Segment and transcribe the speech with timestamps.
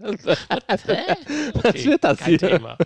[0.00, 0.86] Was
[1.64, 2.38] Okay, wird das kein hier?
[2.38, 2.78] Thema.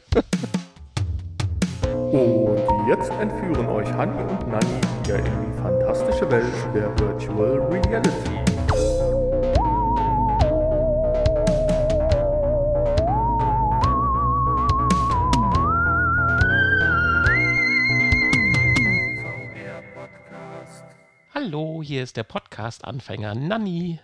[2.10, 8.40] Und jetzt entführen euch Hanni und Nanni wieder in die fantastische Welt der Virtual Reality.
[21.32, 22.22] Hallo, hier ist der
[22.54, 23.98] Podcast-Anfänger Nanni.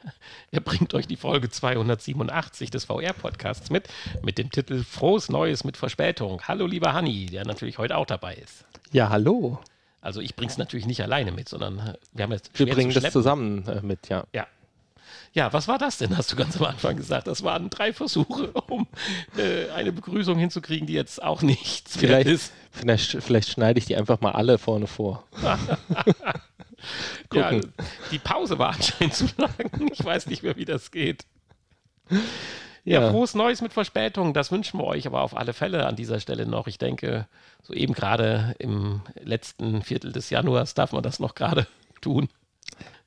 [0.51, 3.89] Er bringt euch die Folge 287 des VR-Podcasts mit,
[4.23, 6.43] mit dem Titel Frohes Neues mit Verspätung.
[6.49, 8.65] Hallo, lieber Hanni, der natürlich heute auch dabei ist.
[8.91, 9.61] Ja, hallo.
[10.01, 12.99] Also ich bring's natürlich nicht alleine mit, sondern äh, wir haben jetzt Wir bringen zu
[12.99, 14.25] das zusammen äh, mit, ja.
[14.35, 14.49] Ja.
[15.33, 17.29] Ja, was war das denn, hast du ganz am Anfang gesagt?
[17.29, 18.89] Das waren drei Versuche, um
[19.37, 22.53] äh, eine Begrüßung hinzukriegen, die jetzt auch nichts Vielleicht, ist.
[22.73, 25.23] vielleicht, vielleicht schneide ich die einfach mal alle vorne vor.
[27.33, 27.53] Ja,
[28.11, 29.53] die Pause war anscheinend zu lang.
[29.93, 31.25] Ich weiß nicht mehr, wie das geht.
[32.85, 33.11] Ja, Ja.
[33.11, 36.47] frohes Neues mit Verspätung, das wünschen wir euch aber auf alle Fälle an dieser Stelle
[36.47, 36.67] noch.
[36.67, 37.27] Ich denke,
[37.63, 41.67] so eben gerade im letzten Viertel des Januars darf man das noch gerade
[42.01, 42.29] tun.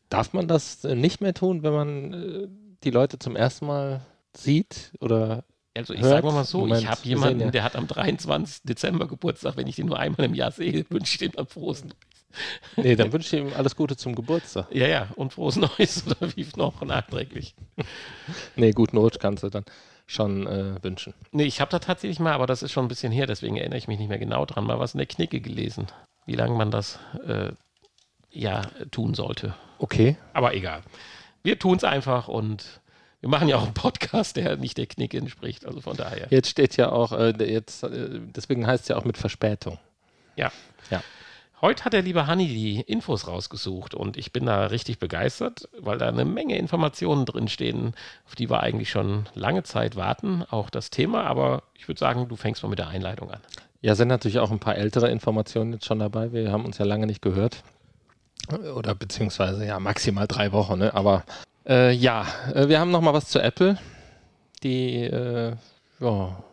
[0.09, 2.47] Darf man das äh, nicht mehr tun, wenn man äh,
[2.83, 4.02] die Leute zum ersten Mal
[4.37, 4.91] sieht?
[4.99, 5.43] Oder
[5.75, 7.52] Also ich sage mal so, Moment, ich habe jemanden, sehen ja.
[7.52, 8.61] der hat am 23.
[8.63, 9.58] Dezember Geburtstag.
[9.58, 11.83] Wenn ich den nur einmal im Jahr sehe, wünsche ich dem dann frohes.
[12.76, 14.67] Nee, dann wünsche ich ihm alles Gute zum Geburtstag.
[14.72, 17.56] Ja, ja, und frohes Neues oder wie noch nachträglich.
[18.56, 19.66] Nee, guten Rutsch kannst du dann
[20.06, 21.14] schon äh, wünschen.
[21.31, 23.78] Nee, ich habe da tatsächlich mal, aber das ist schon ein bisschen her, deswegen erinnere
[23.78, 25.88] ich mich nicht mehr genau dran, mal was in der Knicke gelesen,
[26.26, 27.52] wie lange man das äh,
[28.31, 29.56] ja tun sollte.
[29.80, 30.17] Okay.
[30.34, 30.81] Aber egal.
[31.44, 32.81] Wir tun es einfach und
[33.22, 35.66] wir machen ja auch einen Podcast, der nicht der Knicke entspricht.
[35.66, 36.28] Also von daher.
[36.30, 39.80] Jetzt steht ja auch, äh, jetzt, äh, deswegen heißt es ja auch mit Verspätung.
[40.36, 40.52] Ja.
[40.89, 41.02] Ja.
[41.64, 45.97] Heute hat der liebe Hanni die Infos rausgesucht und ich bin da richtig begeistert, weil
[45.97, 47.94] da eine Menge Informationen drinstehen,
[48.25, 50.44] auf die wir eigentlich schon lange Zeit warten.
[50.50, 53.39] Auch das Thema, aber ich würde sagen, du fängst mal mit der Einleitung an.
[53.80, 56.33] Ja, sind natürlich auch ein paar ältere Informationen jetzt schon dabei.
[56.33, 57.64] Wir haben uns ja lange nicht gehört.
[58.76, 60.93] Oder beziehungsweise ja maximal drei Wochen, ne?
[60.93, 61.23] Aber
[61.66, 63.77] äh, ja, äh, wir haben noch mal was zu Apple.
[64.64, 65.55] Die äh,
[66.02, 66.43] ja,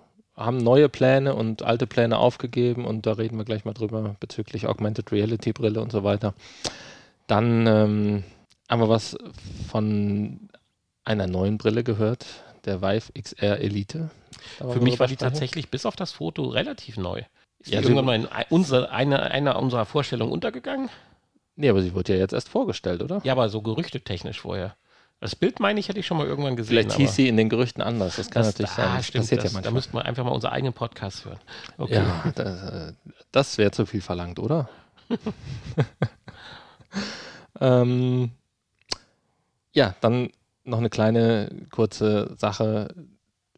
[0.40, 4.66] haben neue Pläne und alte Pläne aufgegeben und da reden wir gleich mal drüber bezüglich
[4.66, 6.34] Augmented Reality Brille und so weiter.
[7.26, 8.24] Dann ähm,
[8.68, 9.16] haben wir was
[9.68, 10.48] von
[11.04, 12.26] einer neuen Brille gehört,
[12.64, 14.10] der Vive XR Elite.
[14.58, 15.18] Für mich war die sprechen.
[15.18, 17.22] tatsächlich bis auf das Foto relativ neu.
[17.58, 20.88] Ist Ja, die irgendwann mal in unser, einer, einer unserer Vorstellungen untergegangen?
[21.56, 23.20] Nee, aber sie wurde ja jetzt erst vorgestellt, oder?
[23.22, 24.76] Ja, aber so gerüchtetechnisch vorher.
[25.20, 26.70] Das Bild, meine ich, hätte ich schon mal irgendwann gesehen.
[26.70, 28.16] Vielleicht hieß sie in den Gerüchten anders.
[28.16, 28.96] Das kann das, natürlich ah, sein.
[28.96, 29.72] Das stimmt, passiert das, ja da manchmal.
[29.74, 31.38] müssten wir einfach mal unseren eigenen Podcast hören.
[31.76, 31.94] Okay.
[31.94, 32.92] Ja, das, äh,
[33.30, 34.70] das wäre zu viel verlangt, oder?
[37.60, 38.30] ähm,
[39.72, 40.30] ja, dann
[40.64, 42.94] noch eine kleine kurze Sache,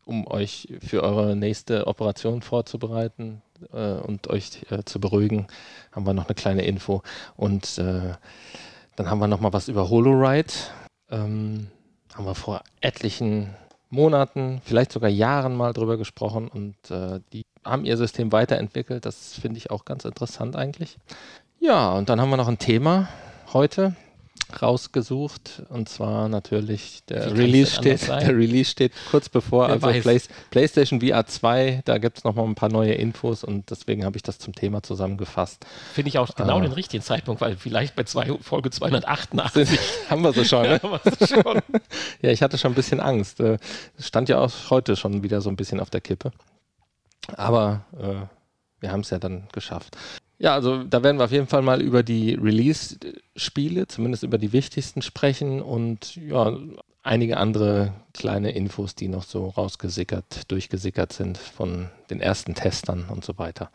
[0.04, 3.40] um euch für eure nächste Operation vorzubereiten
[3.72, 5.46] äh, und euch äh, zu beruhigen,
[5.92, 7.02] haben wir noch eine kleine Info.
[7.36, 8.14] Und äh,
[8.96, 10.52] dann haben wir noch mal was über HoloRide.
[11.12, 11.68] Ähm,
[12.14, 13.54] haben wir vor etlichen
[13.90, 19.06] Monaten, vielleicht sogar Jahren mal drüber gesprochen und äh, die haben ihr System weiterentwickelt.
[19.06, 20.98] Das finde ich auch ganz interessant eigentlich.
[21.60, 23.08] Ja, und dann haben wir noch ein Thema
[23.52, 23.94] heute
[24.60, 30.00] rausgesucht und zwar natürlich der Release steht, der Release steht kurz bevor, Wer also.
[30.02, 30.20] Play,
[30.50, 34.16] PlayStation VR 2, da gibt es noch mal ein paar neue Infos und deswegen habe
[34.16, 35.64] ich das zum Thema zusammengefasst.
[35.94, 36.60] Finde ich auch genau Ah.
[36.60, 39.78] den richtigen Zeitpunkt, weil vielleicht bei zwei, Folge 288
[40.10, 40.80] haben wir sie schon, ne?
[40.82, 41.62] haben wir es schon.
[42.20, 43.40] Ja, ich hatte schon ein bisschen Angst.
[43.40, 43.58] Äh,
[43.98, 46.32] stand ja auch heute schon wieder so ein bisschen auf der Kippe.
[47.36, 48.26] Aber äh,
[48.80, 49.96] wir haben es ja dann geschafft.
[50.42, 54.52] Ja, also da werden wir auf jeden Fall mal über die Release-Spiele, zumindest über die
[54.52, 56.52] wichtigsten sprechen und ja,
[57.04, 63.24] einige andere kleine Infos, die noch so rausgesickert, durchgesickert sind von den ersten Testern und
[63.24, 63.70] so weiter.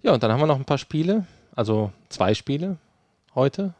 [0.00, 2.78] Ja, und dann haben wir noch ein paar Spiele, also zwei Spiele
[3.34, 3.74] heute.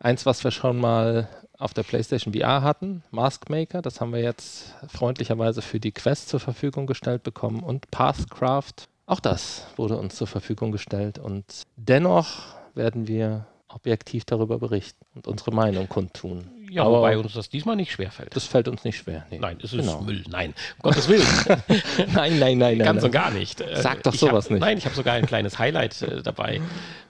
[0.00, 4.20] Eins, was wir schon mal auf der PlayStation VR hatten, Mask Maker, das haben wir
[4.20, 10.16] jetzt freundlicherweise für die Quest zur Verfügung gestellt bekommen und Pathcraft, auch das wurde uns
[10.16, 11.44] zur Verfügung gestellt und
[11.76, 16.48] dennoch werden wir objektiv darüber berichten und unsere Meinung kundtun.
[16.70, 18.34] Ja, Aber wobei uns das diesmal nicht schwerfällt.
[18.36, 19.26] das fällt uns nicht schwer.
[19.30, 19.40] Nee.
[19.40, 20.00] Nein, es ist Genau.
[20.02, 20.22] Müll.
[20.28, 21.26] Nein, um Gottes Willen.
[22.14, 22.78] nein, nein, nein, nein.
[22.78, 23.22] Ganz und nein.
[23.22, 23.60] gar nicht.
[23.60, 24.60] Äh, Sag doch ich sowas hab, nicht.
[24.60, 26.60] Nein, ich habe sogar ein kleines Highlight äh, dabei.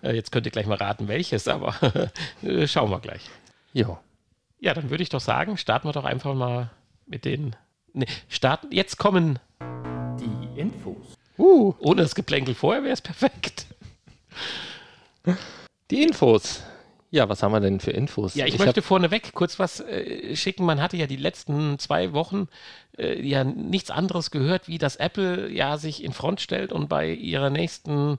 [0.02, 1.74] Äh, jetzt könnt ihr gleich mal raten, welches, aber
[2.42, 3.22] äh, schauen wir gleich.
[3.74, 3.98] Jo.
[4.60, 6.70] Ja, dann würde ich doch sagen, starten wir doch einfach mal
[7.06, 7.54] mit den.
[7.92, 8.68] Nee, starten.
[8.72, 9.38] Jetzt kommen,
[10.18, 11.19] Die Infos.
[11.40, 13.66] Uh, ohne das Geplänkel vorher wäre es perfekt.
[15.90, 16.62] die Infos.
[17.12, 18.34] Ja, was haben wir denn für Infos?
[18.34, 20.64] Ja, ich, ich möchte vorneweg kurz was äh, schicken.
[20.64, 22.46] Man hatte ja die letzten zwei Wochen
[22.96, 27.10] äh, ja nichts anderes gehört, wie dass Apple ja sich in Front stellt und bei
[27.10, 28.18] ihrer nächsten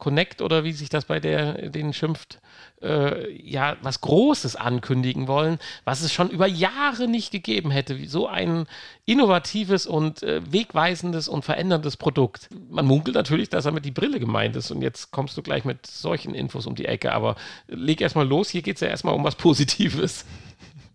[0.00, 2.40] Connect oder wie sich das bei der, denen schimpft,
[2.82, 7.98] äh, ja, was Großes ankündigen wollen, was es schon über Jahre nicht gegeben hätte.
[7.98, 8.66] Wie so ein
[9.04, 12.48] innovatives und äh, wegweisendes und veränderndes Produkt.
[12.68, 15.86] Man munkelt natürlich, dass damit die Brille gemeint ist und jetzt kommst du gleich mit
[15.86, 17.36] solchen Infos um die Ecke, aber
[17.68, 20.24] leg erstmal los, hier geht es ja erstmal um was Positives.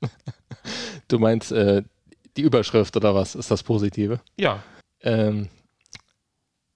[1.08, 1.84] Du meinst äh,
[2.36, 4.20] die Überschrift oder was ist das Positive?
[4.38, 4.64] Ja.
[5.02, 5.50] Ähm,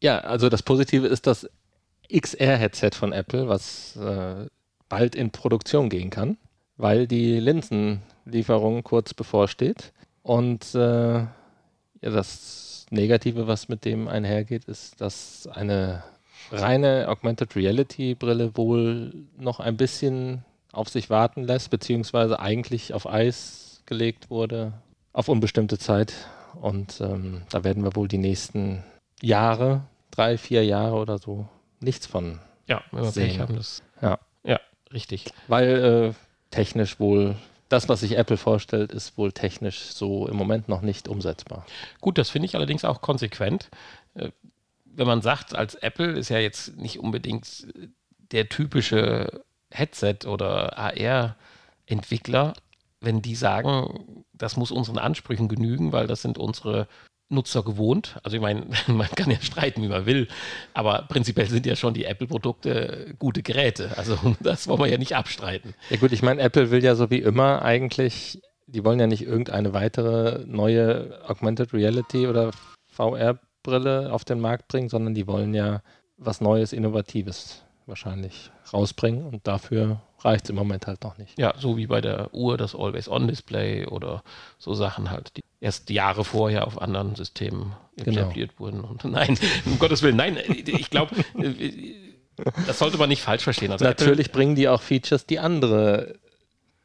[0.01, 1.49] ja, also das Positive ist das
[2.11, 4.47] XR-Headset von Apple, was äh,
[4.89, 6.37] bald in Produktion gehen kann,
[6.77, 9.93] weil die Linsenlieferung kurz bevorsteht.
[10.23, 11.29] Und äh, ja,
[12.01, 16.03] das Negative, was mit dem einhergeht, ist, dass eine
[16.51, 23.07] reine Augmented Reality Brille wohl noch ein bisschen auf sich warten lässt, beziehungsweise eigentlich auf
[23.07, 24.73] Eis gelegt wurde,
[25.13, 26.13] auf unbestimmte Zeit.
[26.59, 28.83] Und ähm, da werden wir wohl die nächsten
[29.21, 31.47] Jahre, drei, vier Jahre oder so,
[31.79, 33.39] nichts von ja, wenn wir sehen.
[33.39, 33.55] haben.
[33.55, 34.19] Das, ja.
[34.43, 34.59] ja,
[34.93, 35.25] richtig.
[35.47, 36.13] Weil äh,
[36.51, 37.35] technisch wohl
[37.69, 41.65] das, was sich Apple vorstellt, ist wohl technisch so im Moment noch nicht umsetzbar.
[42.01, 43.69] Gut, das finde ich allerdings auch konsequent.
[44.15, 44.31] Äh,
[44.85, 47.67] wenn man sagt, als Apple ist ja jetzt nicht unbedingt
[48.31, 52.53] der typische Headset oder AR-Entwickler,
[53.01, 56.87] wenn die sagen, das muss unseren Ansprüchen genügen, weil das sind unsere
[57.29, 58.19] Nutzer gewohnt.
[58.23, 60.27] Also ich meine, man kann ja streiten, wie man will,
[60.73, 63.91] aber prinzipiell sind ja schon die Apple-Produkte gute Geräte.
[63.97, 65.73] Also das wollen wir ja nicht abstreiten.
[65.89, 69.23] Ja gut, ich meine, Apple will ja so wie immer eigentlich, die wollen ja nicht
[69.23, 72.51] irgendeine weitere neue Augmented Reality oder
[72.87, 75.81] VR-Brille auf den Markt bringen, sondern die wollen ja
[76.17, 81.37] was Neues, Innovatives wahrscheinlich rausbringen und dafür reicht es im Moment halt noch nicht.
[81.37, 84.23] Ja, so wie bei der Uhr das Always-On-Display oder
[84.57, 88.21] so Sachen halt, die erst Jahre vorher auf anderen Systemen genau.
[88.21, 88.81] etabliert wurden.
[88.81, 91.15] Und nein, um Gottes Willen, nein, ich glaube,
[92.67, 93.71] das sollte man nicht falsch verstehen.
[93.71, 96.15] Also Natürlich Apple, bringen die auch Features, die andere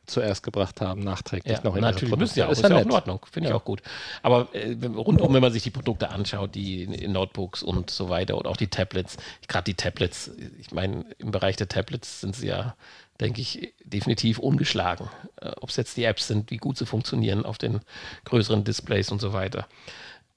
[0.06, 2.90] zuerst gebracht haben, nachträglich ja, noch in natürlich müssen ja auch, ist ja, auch in
[2.90, 3.54] Ordnung, finde ja.
[3.54, 3.80] ich auch gut.
[4.22, 8.46] Aber äh, rundum, wenn man sich die Produkte anschaut, die Notebooks und so weiter und
[8.46, 9.16] auch die Tablets,
[9.48, 12.76] gerade die Tablets, ich meine, im Bereich der Tablets sind sie ja,
[13.20, 15.08] denke ich, definitiv ungeschlagen.
[15.40, 17.80] Äh, Ob es jetzt die Apps sind, wie gut sie funktionieren auf den
[18.24, 19.66] größeren Displays und so weiter.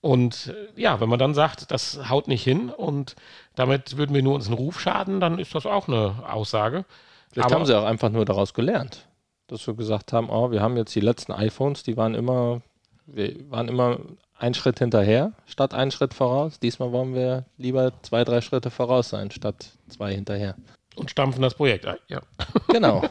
[0.02, 3.16] Und äh, ja, wenn man dann sagt, das haut nicht hin und
[3.56, 6.86] damit würden wir nur unseren Ruf schaden, dann ist das auch eine Aussage.
[7.32, 9.08] Vielleicht Aber, haben sie auch einfach nur daraus gelernt
[9.48, 12.62] dass wir gesagt haben, oh, wir haben jetzt die letzten iPhones, die waren immer,
[13.06, 14.00] wir waren immer
[14.38, 16.60] einen Schritt hinterher statt einen Schritt voraus.
[16.60, 20.56] Diesmal wollen wir lieber zwei, drei Schritte voraus sein statt zwei hinterher.
[20.98, 22.22] Und stampfen das Projekt ein, ja.
[22.68, 23.04] Genau.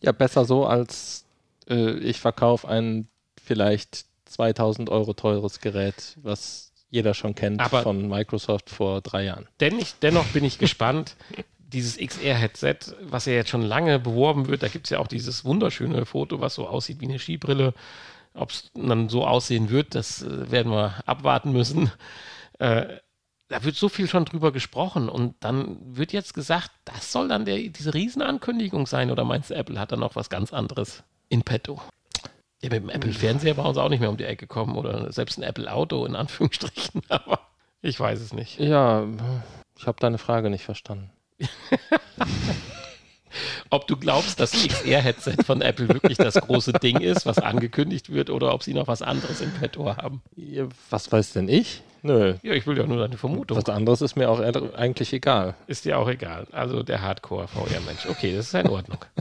[0.00, 1.24] Ja, besser so als
[1.68, 3.08] äh, ich verkaufe ein
[3.42, 9.46] vielleicht 2000 Euro teures Gerät, was jeder schon kennt Aber von Microsoft vor drei Jahren.
[9.60, 11.16] Denn ich, dennoch bin ich gespannt,
[11.58, 15.44] dieses XR-Headset, was ja jetzt schon lange beworben wird, da gibt es ja auch dieses
[15.44, 17.74] wunderschöne Foto, was so aussieht wie eine Skibrille.
[18.34, 21.90] Ob es dann so aussehen wird, das äh, werden wir abwarten müssen.
[22.58, 22.86] Äh,
[23.48, 27.44] da wird so viel schon drüber gesprochen und dann wird jetzt gesagt, das soll dann
[27.44, 31.42] der, diese Riesenankündigung sein oder meinst du, Apple hat dann noch was ganz anderes in
[31.42, 31.80] petto?
[32.60, 35.38] Ja, mit dem Apple-Fernseher war uns auch nicht mehr um die Ecke kommen oder selbst
[35.38, 37.40] ein Apple-Auto in Anführungsstrichen, aber
[37.80, 38.58] ich weiß es nicht.
[38.58, 39.06] Ja,
[39.76, 41.10] ich habe deine Frage nicht verstanden.
[43.70, 48.30] ob du glaubst, dass XR-Headset von Apple wirklich das große Ding ist, was angekündigt wird,
[48.30, 50.22] oder ob sie noch was anderes im Petto haben.
[50.90, 51.82] Was weiß denn ich?
[52.02, 52.34] Nö.
[52.42, 53.56] Ja, ich will ja nur deine Vermutung.
[53.56, 55.54] Was anderes ist mir auch eigentlich egal.
[55.66, 56.46] Ist dir auch egal.
[56.52, 58.06] Also der Hardcore-VR-Mensch.
[58.08, 59.04] Okay, das ist in Ordnung.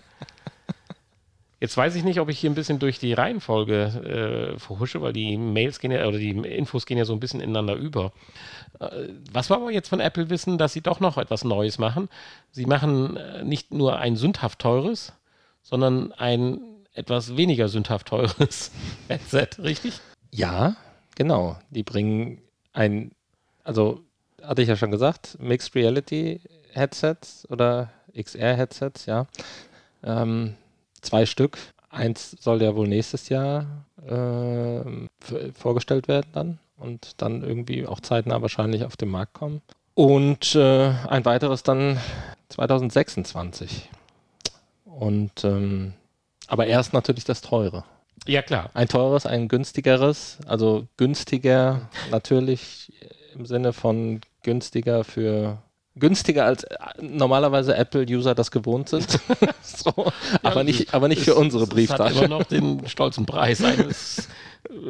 [1.59, 5.11] Jetzt weiß ich nicht, ob ich hier ein bisschen durch die Reihenfolge äh, verhusche, weil
[5.11, 8.11] die Mails gehen ja, oder die Infos gehen ja so ein bisschen ineinander über.
[8.79, 12.09] Äh, was wir aber jetzt von Apple wissen, dass sie doch noch etwas Neues machen.
[12.51, 15.13] Sie machen äh, nicht nur ein sündhaft teures,
[15.63, 16.59] sondern ein
[16.93, 18.71] etwas weniger sündhaft teures
[19.07, 19.99] Headset, richtig?
[20.31, 20.75] Ja,
[21.15, 21.57] genau.
[21.71, 22.39] Die bringen
[22.77, 23.11] ein,
[23.63, 24.01] also
[24.41, 26.41] hatte ich ja schon gesagt, Mixed Reality
[26.73, 29.25] Headsets oder XR Headsets, ja.
[30.03, 30.55] Ähm,
[31.01, 31.57] zwei Stück.
[31.89, 34.81] Eins soll ja wohl nächstes Jahr äh,
[35.53, 39.61] vorgestellt werden dann und dann irgendwie auch zeitnah wahrscheinlich auf den Markt kommen.
[39.95, 41.99] Und äh, ein weiteres dann
[42.49, 43.89] 2026.
[44.85, 45.93] Und ähm,
[46.47, 47.83] aber erst natürlich das teure.
[48.25, 48.69] Ja, klar.
[48.73, 52.91] Ein teures, ein günstigeres, also günstiger natürlich
[53.35, 55.61] im Sinne von günstiger für
[55.99, 59.07] günstiger als äh, normalerweise Apple-User das gewohnt sind.
[59.61, 60.11] so, ja,
[60.43, 62.13] aber, nicht, aber nicht für es, unsere Brieftasche.
[62.13, 64.27] Es hat immer noch den stolzen Preis eines.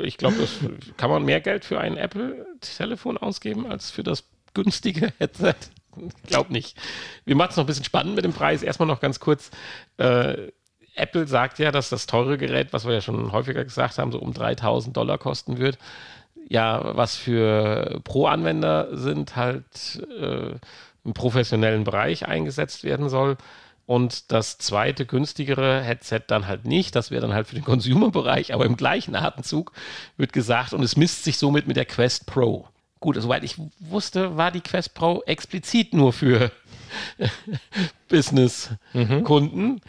[0.02, 0.52] ich glaube, das
[0.98, 5.56] kann man mehr Geld für ein Apple-Telefon ausgeben als für das günstige Headset.
[6.24, 6.78] Ich glaube nicht.
[7.26, 8.62] Wir machen es noch ein bisschen spannend mit dem Preis.
[8.62, 9.50] Erstmal noch ganz kurz.
[9.98, 10.52] Äh,
[10.98, 14.20] Apple sagt ja, dass das teure Gerät, was wir ja schon häufiger gesagt haben, so
[14.20, 15.78] um 3000 Dollar kosten wird.
[16.50, 20.56] Ja, was für Pro-Anwender sind, halt äh,
[21.04, 23.38] im professionellen Bereich eingesetzt werden soll.
[23.86, 26.94] Und das zweite günstigere Headset dann halt nicht.
[26.96, 29.72] Das wäre dann halt für den Consumer-Bereich, aber im gleichen Atemzug
[30.18, 32.68] wird gesagt, und es misst sich somit mit der Quest Pro.
[33.00, 36.52] Gut, soweit ich wusste, war die Quest Pro explizit nur für
[38.10, 39.66] Business-Kunden.
[39.66, 39.82] Mhm.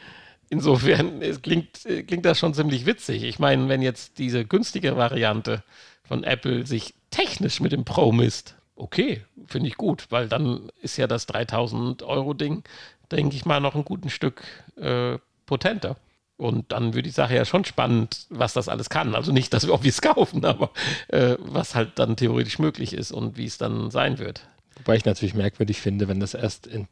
[0.50, 3.22] Insofern klingt, klingt das schon ziemlich witzig.
[3.22, 5.62] Ich meine, wenn jetzt diese günstige Variante
[6.04, 10.96] von Apple sich technisch mit dem Pro misst, okay, finde ich gut, weil dann ist
[10.96, 12.62] ja das 3000 Euro Ding,
[13.10, 14.42] denke ich mal, noch ein gutes Stück
[14.76, 15.96] äh, potenter.
[16.36, 19.16] Und dann wird die Sache ja schon spannend, was das alles kann.
[19.16, 20.70] Also nicht, dass wir es kaufen, aber
[21.08, 24.46] äh, was halt dann theoretisch möglich ist und wie es dann sein wird.
[24.76, 26.86] Wobei ich natürlich merkwürdig finde, wenn das erst in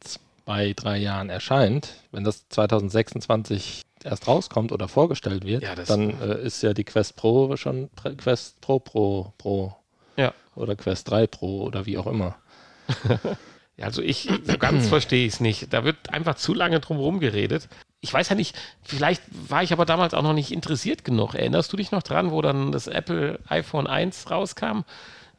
[0.47, 6.41] zwei, drei Jahren erscheint, wenn das 2026 erst rauskommt oder vorgestellt wird, ja, dann äh,
[6.41, 9.75] ist ja die Quest Pro schon Quest Pro Pro Pro
[10.15, 10.33] ja.
[10.55, 12.35] oder Quest 3 Pro oder wie auch immer.
[13.75, 15.73] ja, also ich so ganz verstehe ich es nicht.
[15.73, 17.67] Da wird einfach zu lange drum herum geredet
[17.99, 21.33] ich weiß ja nicht, vielleicht war ich aber damals auch noch nicht interessiert genug.
[21.33, 24.83] Erinnerst du dich noch dran, wo dann das Apple iPhone 1 rauskam?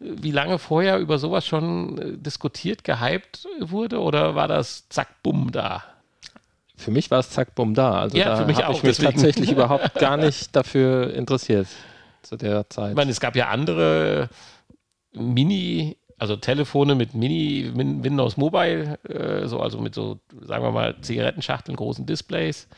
[0.01, 5.51] Wie lange vorher über sowas schon äh, diskutiert, gehypt wurde oder war das zack, bumm
[5.51, 5.83] da?
[6.77, 8.01] Für mich war es zack, bumm da.
[8.01, 8.77] Also ja, da für mich auch.
[8.77, 9.13] Ich mich deswegen.
[9.13, 11.67] tatsächlich überhaupt gar nicht dafür interessiert
[12.23, 12.91] zu der Zeit.
[12.91, 14.29] Ich meine, es gab ja andere
[15.13, 20.97] Mini- also Telefone mit Mini Windows Mobile, äh, so, also mit so, sagen wir mal,
[21.01, 22.69] Zigarettenschachteln, großen Displays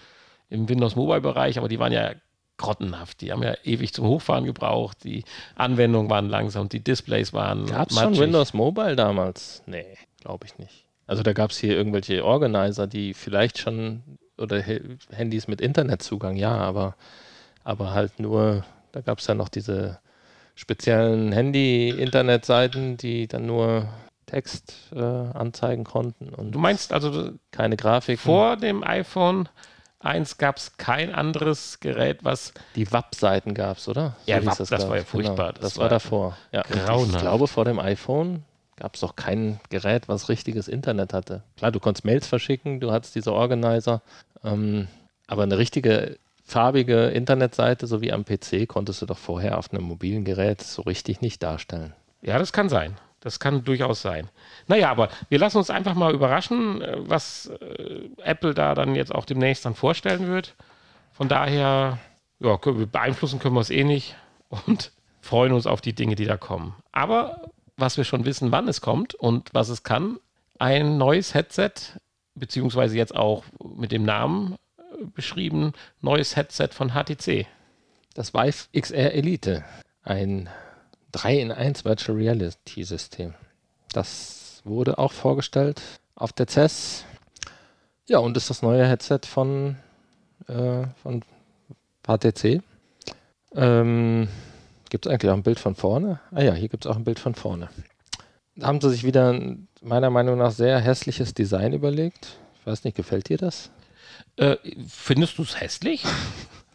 [0.51, 2.13] im Windows Mobile Bereich, aber die waren ja
[2.61, 3.21] grottenhaft.
[3.23, 5.25] Die haben ja ewig zum Hochfahren gebraucht, die
[5.57, 7.67] Anwendungen waren langsam, die Displays waren.
[7.67, 9.63] Gab es schon Windows Mobile damals?
[9.67, 9.87] Nee,
[10.21, 10.85] glaube ich nicht.
[11.07, 14.03] Also da gab es hier irgendwelche Organizer, die vielleicht schon,
[14.39, 14.63] oder
[15.11, 16.95] Handys mit Internetzugang, ja, aber,
[17.65, 19.99] aber halt nur, da gab es ja noch diese
[20.55, 23.89] speziellen Handy-Internetseiten, die dann nur
[24.27, 26.29] Text äh, anzeigen konnten.
[26.29, 28.21] Und du meinst also keine Grafik.
[28.21, 29.49] Vor dem iPhone
[30.01, 32.53] 1 gab es kein anderes Gerät, was.
[32.75, 34.17] Die WAP-Seiten gab es, oder?
[34.25, 35.37] So ja, WAP, das, das war ja furchtbar.
[35.37, 36.37] Genau, das, das war, davor.
[36.53, 38.45] Ja, ich glaube, vor dem iPhone
[38.77, 41.43] gab es doch kein Gerät, was richtiges Internet hatte.
[41.59, 44.01] Klar, du konntest Mails verschicken, du hattest diese Organizer,
[44.43, 44.89] ähm,
[45.27, 49.85] aber eine richtige farbige Internetseite, so wie am PC, konntest du doch vorher auf einem
[49.85, 51.93] mobilen Gerät so richtig nicht darstellen.
[52.23, 52.97] Ja, das kann sein.
[53.21, 54.29] Das kann durchaus sein.
[54.67, 59.15] Naja, aber wir lassen uns einfach mal überraschen, äh, was äh, Apple da dann jetzt
[59.15, 60.55] auch demnächst dann vorstellen wird.
[61.13, 61.99] Von daher,
[62.39, 64.17] ja, beeinflussen können wir es eh nicht
[64.49, 66.75] und freuen uns auf die Dinge, die da kommen.
[66.93, 70.19] Aber was wir schon wissen, wann es kommt und was es kann,
[70.59, 71.73] ein neues Headset,
[72.35, 74.57] beziehungsweise jetzt auch mit dem Namen
[75.15, 77.47] beschrieben, neues Headset von HTC.
[78.15, 79.65] Das Vive XR Elite,
[80.03, 80.49] ein
[81.13, 83.35] 3 in 1 Virtual Reality System.
[83.93, 85.81] Das wurde auch vorgestellt
[86.15, 87.05] auf der CES.
[88.09, 89.77] Ja, und ist das neue Headset von,
[90.49, 91.23] äh, von
[92.07, 92.63] HTC.
[93.55, 94.29] Ähm,
[94.91, 96.21] gibt es eigentlich auch ein Bild von vorne?
[96.33, 97.69] Ah ja, hier gibt es auch ein Bild von vorne.
[98.57, 99.39] Da haben sie sich wieder
[99.81, 102.37] meiner Meinung nach sehr hässliches Design überlegt.
[102.61, 103.71] Ich weiß nicht, gefällt dir das?
[104.37, 106.05] Äh, findest du es hässlich?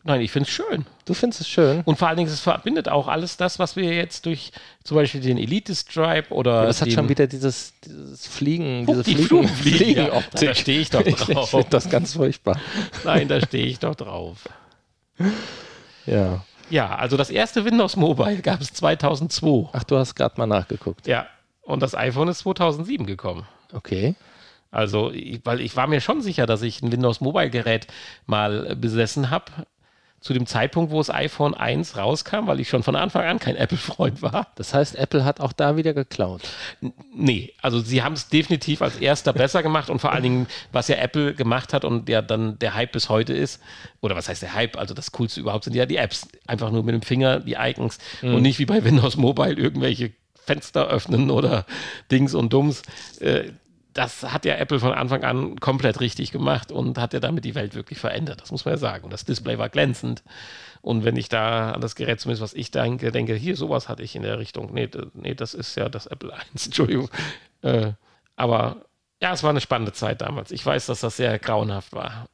[0.08, 0.86] Nein, ich finde es schön.
[1.06, 1.82] Du findest es schön.
[1.84, 4.52] Und vor allen Dingen, es verbindet auch alles das, was wir jetzt durch
[4.84, 6.62] zum Beispiel den Elite Stripe oder.
[6.62, 10.42] Ja, das hat schon wieder dieses, dieses Fliegen, Guck, diese die Fliegen, Fliegenoptik.
[10.42, 11.46] Ja, da stehe ich doch drauf.
[11.46, 12.60] Ich finde das ganz furchtbar.
[13.04, 14.48] Nein, da stehe ich doch drauf.
[16.08, 16.46] Ja.
[16.70, 19.70] Ja, also das erste Windows Mobile gab es 2002.
[19.74, 21.08] Ach, du hast gerade mal nachgeguckt.
[21.08, 21.26] Ja.
[21.64, 23.48] Und das iPhone ist 2007 gekommen.
[23.74, 24.14] Okay.
[24.70, 25.12] Also,
[25.44, 27.88] weil ich war mir schon sicher, dass ich ein Windows Mobile Gerät
[28.28, 29.46] mal besessen habe.
[30.26, 33.56] Zu dem Zeitpunkt, wo das iPhone 1 rauskam, weil ich schon von Anfang an kein
[33.56, 34.48] Apple-Freund war.
[34.56, 36.42] Das heißt, Apple hat auch da wieder geklaut.
[37.14, 40.88] nee, also sie haben es definitiv als erster besser gemacht und vor allen Dingen, was
[40.88, 43.62] ja Apple gemacht hat und ja dann der Hype bis heute ist,
[44.02, 44.80] oder was heißt der Hype?
[44.80, 46.28] Also das Coolste überhaupt sind ja die Apps.
[46.48, 48.34] Einfach nur mit dem Finger, die Icons mhm.
[48.34, 51.68] und nicht wie bei Windows Mobile irgendwelche Fenster öffnen oder
[52.10, 52.82] Dings und Dums.
[53.20, 53.52] Äh,
[53.96, 57.56] das hat ja Apple von Anfang an komplett richtig gemacht und hat ja damit die
[57.56, 58.42] Welt wirklich verändert.
[58.42, 59.06] Das muss man ja sagen.
[59.06, 60.22] Und das Display war glänzend.
[60.82, 64.04] Und wenn ich da an das Gerät zumindest, was ich denke, denke, hier, sowas hatte
[64.04, 64.74] ich in der Richtung.
[64.74, 67.10] Nee, nee das ist ja das Apple 1, Entschuldigung.
[67.62, 67.94] Äh,
[68.36, 68.82] aber
[69.22, 70.52] Ja, es war eine spannende Zeit damals.
[70.52, 72.28] Ich weiß, dass das sehr grauenhaft war.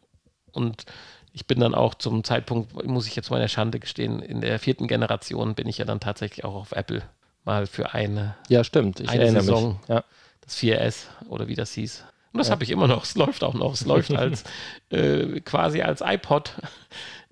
[0.51, 0.85] Und
[1.31, 4.87] ich bin dann auch zum Zeitpunkt, muss ich jetzt meiner Schande gestehen, in der vierten
[4.87, 7.03] Generation bin ich ja dann tatsächlich auch auf Apple
[7.45, 8.99] mal für eine, Ja, stimmt.
[8.99, 9.77] Ich eine erinnere Saison.
[9.79, 9.89] mich.
[9.89, 10.03] Ja.
[10.51, 12.03] Das 4S oder wie das hieß.
[12.33, 12.51] Und das Ja.
[12.53, 13.03] habe ich immer noch.
[13.03, 13.73] Es läuft auch noch.
[13.73, 14.43] Es läuft als
[14.89, 16.53] äh, quasi als iPod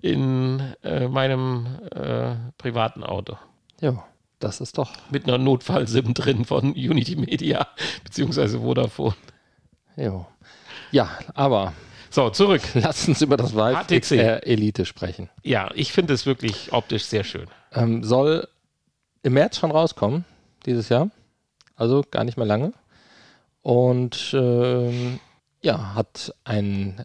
[0.00, 3.36] in äh, meinem äh, privaten Auto.
[3.80, 4.02] Jo,
[4.38, 4.92] das ist doch.
[5.10, 7.66] Mit einer Notfall-SIM drin von Unity Media
[8.04, 9.14] beziehungsweise Vodafone.
[9.96, 10.26] Jo.
[10.92, 11.72] Ja, aber
[12.10, 12.62] So, zurück.
[12.74, 14.46] lass uns über das Vive HTC.
[14.46, 15.30] Elite sprechen.
[15.42, 17.46] Ja, ich finde es wirklich optisch sehr schön.
[17.72, 18.48] Ähm, soll
[19.22, 20.24] im März schon rauskommen,
[20.66, 21.10] dieses Jahr.
[21.76, 22.72] Also gar nicht mehr lange.
[23.62, 25.20] Und ähm,
[25.62, 27.04] ja, hat ein,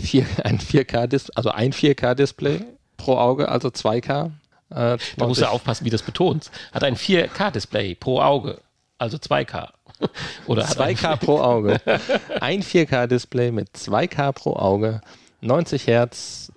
[0.00, 2.60] 4, ein 4K, also ein 4K-Display
[2.96, 4.26] pro Auge, also 2K.
[4.26, 4.30] Äh,
[4.70, 6.50] Da musst du 20 aufpassen, wie das betont.
[6.72, 8.60] Hat ein 4K-Display pro Auge,
[8.98, 9.70] also 2K.
[10.46, 11.80] Oder hat ein 2K pro Auge.
[12.40, 15.00] Ein 4K-Display mit 2K pro Auge,
[15.40, 16.52] 90 Hertz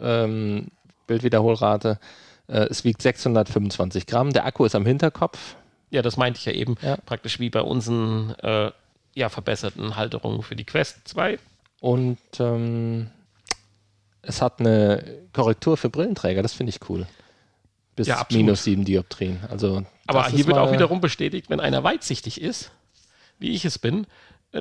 [0.00, 0.68] ähm,
[1.06, 1.98] Bildwiederholrate.
[2.48, 4.32] Äh, es wiegt 625 Gramm.
[4.32, 5.56] Der Akku ist am Hinterkopf.
[5.90, 6.76] Ja, das meinte ich ja eben.
[6.82, 6.96] Ja.
[6.96, 8.70] Praktisch wie bei unseren äh,
[9.14, 11.38] ja, verbesserten Halterungen für die Quest 2.
[11.80, 13.10] Und ähm,
[14.22, 16.42] es hat eine Korrektur für Brillenträger.
[16.42, 17.06] Das finde ich cool.
[17.94, 19.40] Bis Ja, minus 7 Dioptrien.
[19.48, 22.70] Also, Aber hier wird auch wiederum bestätigt, wenn einer weitsichtig ist,
[23.38, 24.06] wie ich es bin,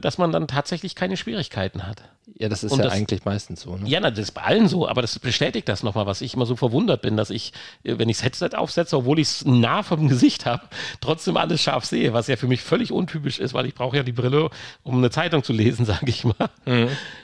[0.02, 2.04] dass man dann tatsächlich keine Schwierigkeiten hat.
[2.38, 3.78] Ja, das ist und ja das- eigentlich meistens so.
[3.78, 3.88] Ne?
[3.88, 6.46] Ja, na, das ist bei allen so, aber das bestätigt das nochmal, was ich immer
[6.46, 9.84] so verwundert bin, dass ich, äh, wenn ich das Headset aufsetze, obwohl ich es nah
[9.84, 10.64] vom Gesicht habe,
[11.02, 14.04] trotzdem alles scharf sehe, was ja für mich völlig untypisch ist, weil ich brauche ja
[14.04, 14.50] die Brille,
[14.84, 16.50] um eine Zeitung zu lesen, sage ich mal.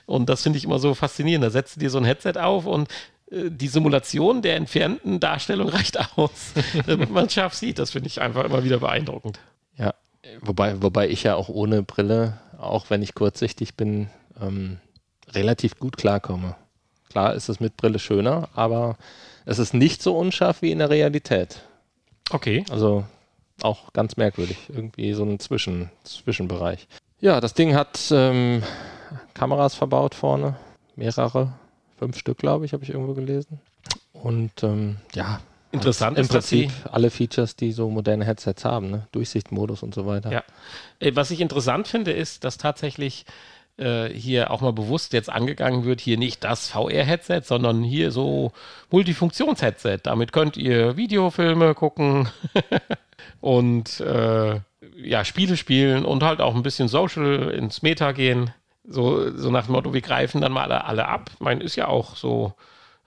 [0.05, 1.43] Und das finde ich immer so faszinierend.
[1.45, 2.87] Da setzt du dir so ein Headset auf und
[3.31, 6.53] äh, die Simulation der entfernten Darstellung reicht aus,
[6.85, 7.79] damit man scharf sieht.
[7.79, 9.39] Das finde ich einfach immer wieder beeindruckend.
[9.77, 9.93] Ja,
[10.41, 14.79] wobei, wobei ich ja auch ohne Brille, auch wenn ich kurzsichtig bin, ähm,
[15.29, 16.55] relativ gut klarkomme.
[17.09, 18.97] Klar ist es mit Brille schöner, aber
[19.45, 21.61] es ist nicht so unscharf wie in der Realität.
[22.29, 22.63] Okay.
[22.69, 23.05] Also
[23.61, 24.57] auch ganz merkwürdig.
[24.69, 26.87] Irgendwie so ein Zwischen, Zwischenbereich.
[27.19, 28.63] Ja, das Ding hat ähm,
[29.33, 30.55] Kameras verbaut vorne.
[30.95, 31.53] Mehrere.
[31.97, 33.59] Fünf Stück, glaube ich, habe ich irgendwo gelesen.
[34.13, 35.39] Und ähm, ja,
[35.71, 38.91] Interessant im ist, sie- Prinzip alle Features, die so moderne Headsets haben.
[38.91, 39.07] Ne?
[39.11, 40.31] Durchsichtmodus und so weiter.
[40.31, 40.43] Ja.
[40.99, 43.25] Äh, Was ich interessant finde, ist, dass tatsächlich
[43.77, 48.51] äh, hier auch mal bewusst jetzt angegangen wird, hier nicht das VR-Headset, sondern hier so
[48.91, 49.99] Multifunktions-Headset.
[50.03, 52.27] Damit könnt ihr Videofilme gucken
[53.41, 54.59] und äh,
[54.97, 58.51] ja, Spiele spielen und halt auch ein bisschen Social ins Meta gehen.
[58.83, 61.29] So, so nach dem Motto, wir greifen dann mal alle, alle ab.
[61.33, 62.53] Ich meine, ist ja auch so,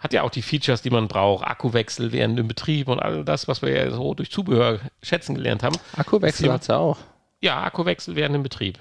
[0.04, 1.46] hat ja auch die Features, die man braucht.
[1.46, 5.62] Akkuwechsel während dem Betrieb und all das, was wir ja so durch Zubehör schätzen gelernt
[5.62, 5.76] haben.
[5.96, 6.98] Akkuwechsel hat ja auch.
[7.40, 8.78] Ja, Akkuwechsel während dem Betrieb.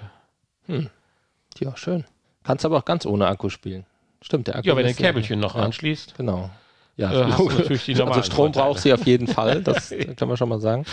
[1.58, 2.04] Ja, schön.
[2.44, 3.86] Kannst aber auch ganz ohne Akku spielen.
[4.20, 6.14] Stimmt, der Akku Ja, wenn du ein Käbelchen noch ja, anschließt.
[6.16, 6.50] Genau.
[6.96, 8.66] Ja, Äh, natürlich die also normalen Strom Vorteile.
[8.66, 10.84] braucht sie auf jeden Fall, das können wir schon mal sagen.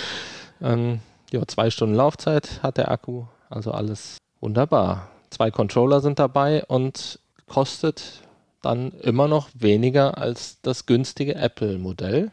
[0.61, 0.99] Ähm,
[1.31, 5.09] ja, zwei Stunden Laufzeit hat der Akku, also alles wunderbar.
[5.29, 8.20] Zwei Controller sind dabei und kostet
[8.61, 12.31] dann immer noch weniger als das günstige Apple-Modell,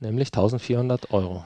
[0.00, 1.44] nämlich 1400 Euro.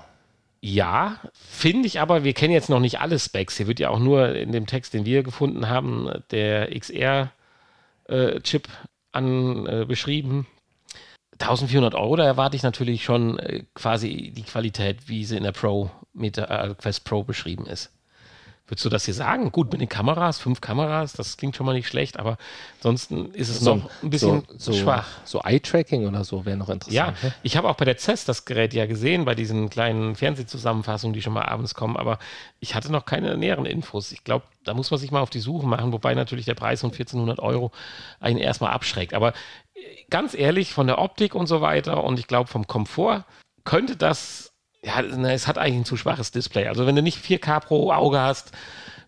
[0.60, 3.56] Ja, finde ich aber, wir kennen jetzt noch nicht alle Specs.
[3.56, 8.68] Hier wird ja auch nur in dem Text, den wir gefunden haben, der XR-Chip
[9.10, 10.46] an äh, beschrieben.
[11.32, 15.52] 1400 Euro, da erwarte ich natürlich schon äh, quasi die Qualität, wie sie in der
[15.52, 17.90] Pro Meta, äh, Quest Pro beschrieben ist.
[18.68, 19.50] Würdest du das hier sagen?
[19.52, 22.38] Gut, mit den Kameras, fünf Kameras, das klingt schon mal nicht schlecht, aber
[22.78, 25.08] ansonsten ist es noch ein bisschen so, so, schwach.
[25.24, 27.22] So Eye-Tracking oder so wäre noch Ja, interessant.
[27.22, 27.34] ne?
[27.42, 31.22] ich habe auch bei der CES das Gerät ja gesehen, bei diesen kleinen Fernsehzusammenfassungen, die
[31.22, 32.18] schon mal abends kommen, aber
[32.60, 34.12] ich hatte noch keine näheren Infos.
[34.12, 36.80] Ich glaube, da muss man sich mal auf die Suche machen, wobei natürlich der Preis
[36.82, 37.72] von 1400 Euro
[38.20, 39.12] einen erstmal abschreckt.
[39.12, 39.32] Aber
[39.74, 43.24] äh, ganz ehrlich, von der Optik und so weiter und ich glaube vom Komfort
[43.64, 44.51] könnte das,
[44.84, 46.66] ja, na, es hat eigentlich ein zu schwaches Display.
[46.66, 48.52] Also wenn du nicht 4K pro Auge hast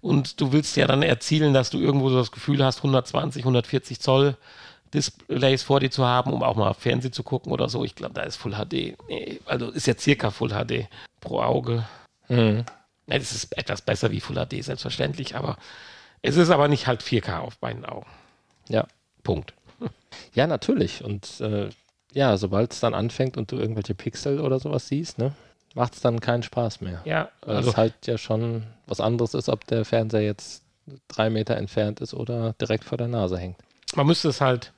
[0.00, 4.00] und du willst ja dann erzielen, dass du irgendwo so das Gefühl hast, 120, 140
[4.00, 4.36] Zoll
[4.92, 7.84] Displays vor dir zu haben, um auch mal Fernsehen zu gucken oder so.
[7.84, 8.96] Ich glaube, da ist Full HD.
[9.08, 10.88] Nee, also ist ja circa Full HD
[11.20, 11.84] pro Auge.
[12.28, 12.64] Mhm.
[13.08, 15.58] Ja, das ist etwas besser wie Full HD, selbstverständlich, aber
[16.22, 18.06] es ist aber nicht halt 4K auf beiden Augen.
[18.68, 18.86] Ja.
[19.24, 19.52] Punkt.
[20.32, 21.02] Ja, natürlich.
[21.02, 21.68] Und äh,
[22.12, 25.34] ja, sobald es dann anfängt und du irgendwelche Pixel oder sowas siehst, ne,
[25.74, 27.00] macht es dann keinen Spaß mehr.
[27.04, 30.62] Ja, Weil also es halt ja schon was anderes ist, ob der Fernseher jetzt
[31.08, 33.56] drei Meter entfernt ist oder direkt vor der Nase hängt.
[33.94, 34.72] man müsste es halt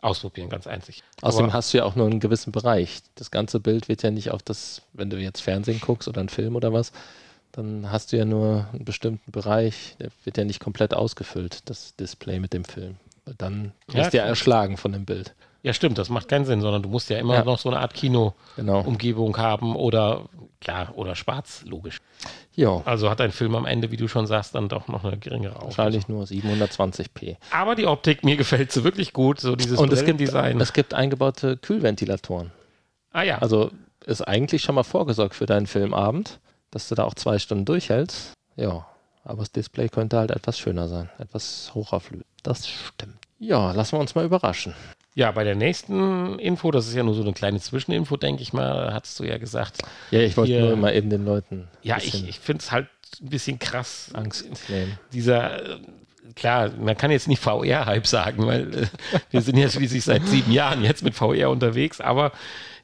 [0.00, 1.04] ausprobieren, ganz einzig.
[1.22, 3.00] Außerdem Aber- hast du ja auch nur einen gewissen Bereich.
[3.14, 6.28] Das ganze Bild wird ja nicht auf das, wenn du jetzt Fernsehen guckst oder einen
[6.28, 6.90] Film oder was,
[7.52, 11.94] dann hast du ja nur einen bestimmten Bereich, der wird ja nicht komplett ausgefüllt, das
[11.96, 12.96] Display mit dem Film.
[13.38, 15.34] Dann Ja, wirst du ja erschlagen von dem Bild.
[15.62, 17.44] Ja, stimmt, das macht keinen Sinn, sondern du musst ja immer Ja.
[17.44, 19.38] noch so eine Art Kino-Umgebung Genau.
[19.44, 20.24] haben oder
[20.60, 21.98] klar, oder schwarz, logisch.
[22.54, 25.16] Ja, Also hat dein Film am Ende, wie du schon sagst, dann doch noch eine
[25.18, 25.68] geringere Auflösung.
[25.78, 27.36] wahrscheinlich nur 720p.
[27.50, 30.94] Aber die Optik, mir gefällt sie wirklich gut, so dieses Und es gibt, es gibt
[30.94, 32.50] eingebaute Kühlventilatoren.
[33.12, 33.70] ah ja, Also
[34.04, 36.40] ist eigentlich schon mal vorgesorgt für deinen Filmabend,
[36.72, 38.32] dass du da auch zwei Stunden durchhältst.
[38.56, 38.84] Ja,
[39.24, 42.26] aber das Display könnte halt etwas schöner sein, etwas hochauflösend.
[42.42, 43.14] Das stimmt.
[43.38, 44.74] Ja, lassen wir uns mal überraschen.
[45.14, 48.52] Ja, bei der nächsten Info, das ist ja nur so eine kleine Zwischeninfo, denke ich
[48.52, 49.82] mal, hast du ja gesagt.
[50.10, 52.88] Ja, ich wollte nur mal eben den Leuten Ja, ich, ich finde es halt
[53.20, 54.10] ein bisschen krass.
[54.14, 54.98] Angst nehmen.
[55.12, 55.78] dieser, äh,
[56.34, 58.86] klar, man kann jetzt nicht VR-Hype sagen, weil äh,
[59.30, 62.32] wir sind ja schließlich seit sieben Jahren jetzt mit VR unterwegs, aber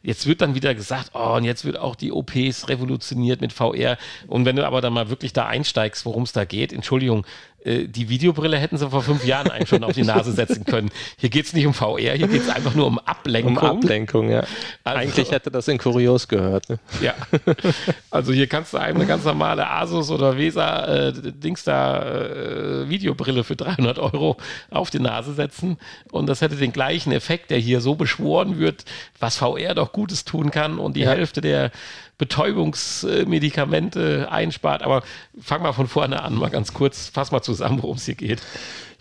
[0.09, 3.99] jetzt wird dann wieder gesagt, oh, und jetzt wird auch die OPs revolutioniert mit VR.
[4.27, 7.27] Und wenn du aber dann mal wirklich da einsteigst, worum es da geht, Entschuldigung,
[7.65, 10.91] äh, die Videobrille hätten sie vor fünf Jahren eigentlich schon auf die Nase setzen können.
[11.19, 13.57] Hier geht es nicht um VR, hier geht es einfach nur um Ablenkung.
[13.59, 14.45] Um Ablenkung, ja.
[14.85, 16.71] Also- Eigentlich hätte das in Kurios gehört.
[16.71, 16.79] Ne?
[17.03, 17.15] Ja.
[18.11, 22.89] Also hier kannst du einem eine ganz normale Asus oder Vesa äh, Dings da äh,
[22.89, 24.37] Videobrille für 300 Euro
[24.71, 25.79] auf die Nase setzen
[26.11, 28.85] und das hätte den gleichen Effekt, der hier so beschworen wird,
[29.19, 31.11] was VR doch Gutes tun kann und die Ja.
[31.11, 31.73] Hälfte der
[32.19, 34.83] Betäubungsmedikamente einspart.
[34.83, 35.03] Aber
[35.41, 38.41] fang mal von vorne an, mal ganz kurz, fass mal zusammen, worum es hier geht.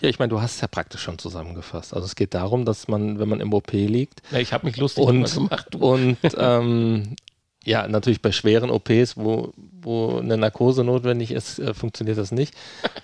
[0.02, 1.94] Ja, ich meine, du hast es ja praktisch schon zusammengefasst.
[1.94, 4.78] Also es geht darum, dass man, wenn man im OP liegt Ja, ich habe mich
[4.78, 5.68] lustig und, gemacht.
[5.72, 5.78] Du.
[5.80, 7.16] und ähm,
[7.64, 12.56] ja, natürlich bei schweren OPs, wo, wo eine Narkose notwendig ist, äh, funktioniert das nicht.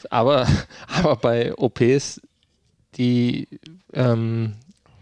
[0.10, 0.48] Aber,
[0.88, 2.22] aber bei OPs,
[2.96, 3.48] die
[3.94, 4.54] ähm,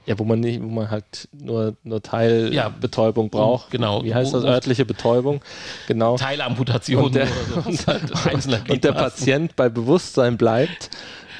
[0.05, 3.71] ja, wo man nicht, wo man halt nur, nur Teilbetäubung braucht.
[3.71, 4.03] genau.
[4.03, 4.43] Wie heißt das?
[4.43, 5.41] Örtliche Betäubung.
[5.87, 6.17] Genau.
[6.17, 7.87] Teilamputation Und der- oder so.
[7.87, 8.91] halt einzelner und der.
[8.93, 10.89] Patient bei Bewusstsein bleibt,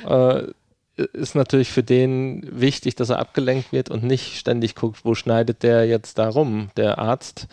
[0.08, 0.44] äh,
[1.14, 5.64] ist natürlich für den wichtig, dass er abgelenkt wird und nicht ständig guckt, wo schneidet
[5.64, 7.48] der jetzt da rum, der Arzt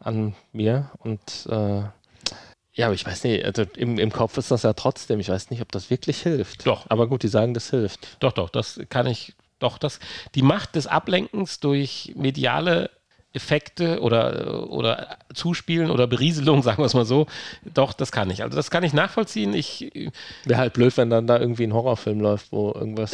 [0.00, 0.90] an mir.
[1.00, 1.82] Und äh,
[2.76, 5.50] ja, aber ich weiß nicht, also im, im Kopf ist das ja trotzdem, ich weiß
[5.50, 6.66] nicht, ob das wirklich hilft.
[6.66, 6.86] Doch.
[6.88, 8.16] Aber gut, die sagen, das hilft.
[8.20, 10.00] Doch, doch, das kann ich, doch, das,
[10.34, 12.90] die Macht des Ablenkens durch mediale
[13.34, 17.26] Effekte oder, oder Zuspielen oder Berieselung, sagen wir es mal so,
[17.74, 18.42] doch, das kann ich.
[18.42, 19.52] Also das kann ich nachvollziehen.
[19.54, 19.90] Ich
[20.44, 23.10] Wäre halt blöd, wenn dann da irgendwie ein Horrorfilm läuft, wo irgendwas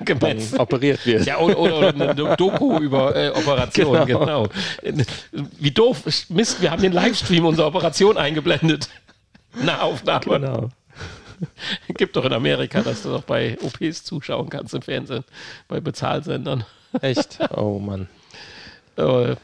[0.58, 1.24] operiert wird.
[1.24, 4.48] Ja, oder, oder, oder eine Doku über äh, Operation, genau.
[5.32, 6.02] Wie doof.
[6.28, 8.88] Mist, wir haben den Livestream unserer Operation eingeblendet.
[9.62, 10.20] Na, Aufnahme.
[10.20, 10.68] Genau.
[11.88, 15.24] Gibt doch in Amerika, dass du doch bei OPs zuschauen kannst im Fernsehen,
[15.68, 16.64] bei Bezahlsendern.
[17.00, 17.38] Echt?
[17.56, 18.08] Oh Mann.
[18.96, 19.36] Äh,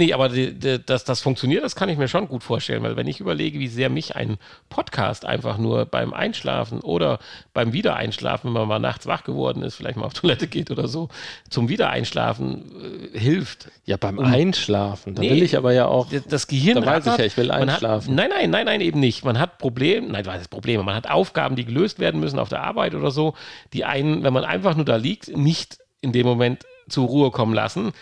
[0.00, 2.96] nee, aber die, die, dass das funktioniert, das kann ich mir schon gut vorstellen, weil
[2.96, 4.38] wenn ich überlege, wie sehr mich ein
[4.70, 7.18] Podcast einfach nur beim Einschlafen oder
[7.52, 10.88] beim Wiedereinschlafen, wenn man mal nachts wach geworden ist, vielleicht mal auf Toilette geht oder
[10.88, 11.08] so,
[11.50, 13.70] zum Wiedereinschlafen äh, hilft.
[13.84, 15.14] Ja, beim Einschlafen.
[15.14, 16.08] Da Nee, will ich aber ja auch.
[16.28, 17.18] Das Gehirn Da weiß ich rattert.
[17.20, 18.10] ja, ich will einschlafen.
[18.10, 19.24] Hat, nein, nein, nein, nein, eben nicht.
[19.24, 20.82] Man hat Probleme, nein, was ist Probleme?
[20.82, 23.34] Man hat Aufgaben, die gelöst werden müssen auf der Arbeit oder so,
[23.74, 27.54] die einen, wenn man einfach nur da liegt, nicht in dem Moment zur Ruhe kommen
[27.54, 27.92] lassen.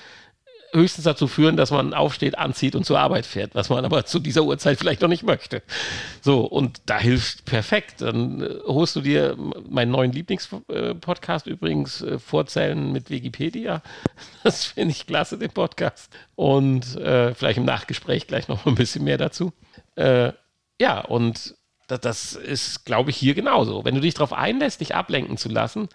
[0.72, 4.18] Höchstens dazu führen, dass man aufsteht, anzieht und zur Arbeit fährt, was man aber zu
[4.18, 5.62] dieser Uhrzeit vielleicht noch nicht möchte.
[6.20, 8.02] So, und da hilft perfekt.
[8.02, 9.36] Dann äh, holst du dir
[9.68, 13.82] meinen neuen Lieblingspodcast übrigens, äh, Vorzählen mit Wikipedia.
[14.44, 16.10] Das finde ich klasse, den Podcast.
[16.34, 19.52] Und äh, vielleicht im Nachgespräch gleich noch ein bisschen mehr dazu.
[19.96, 20.32] Äh,
[20.80, 21.54] ja, und
[21.88, 23.84] das, das ist, glaube ich, hier genauso.
[23.84, 25.88] Wenn du dich darauf einlässt, dich ablenken zu lassen,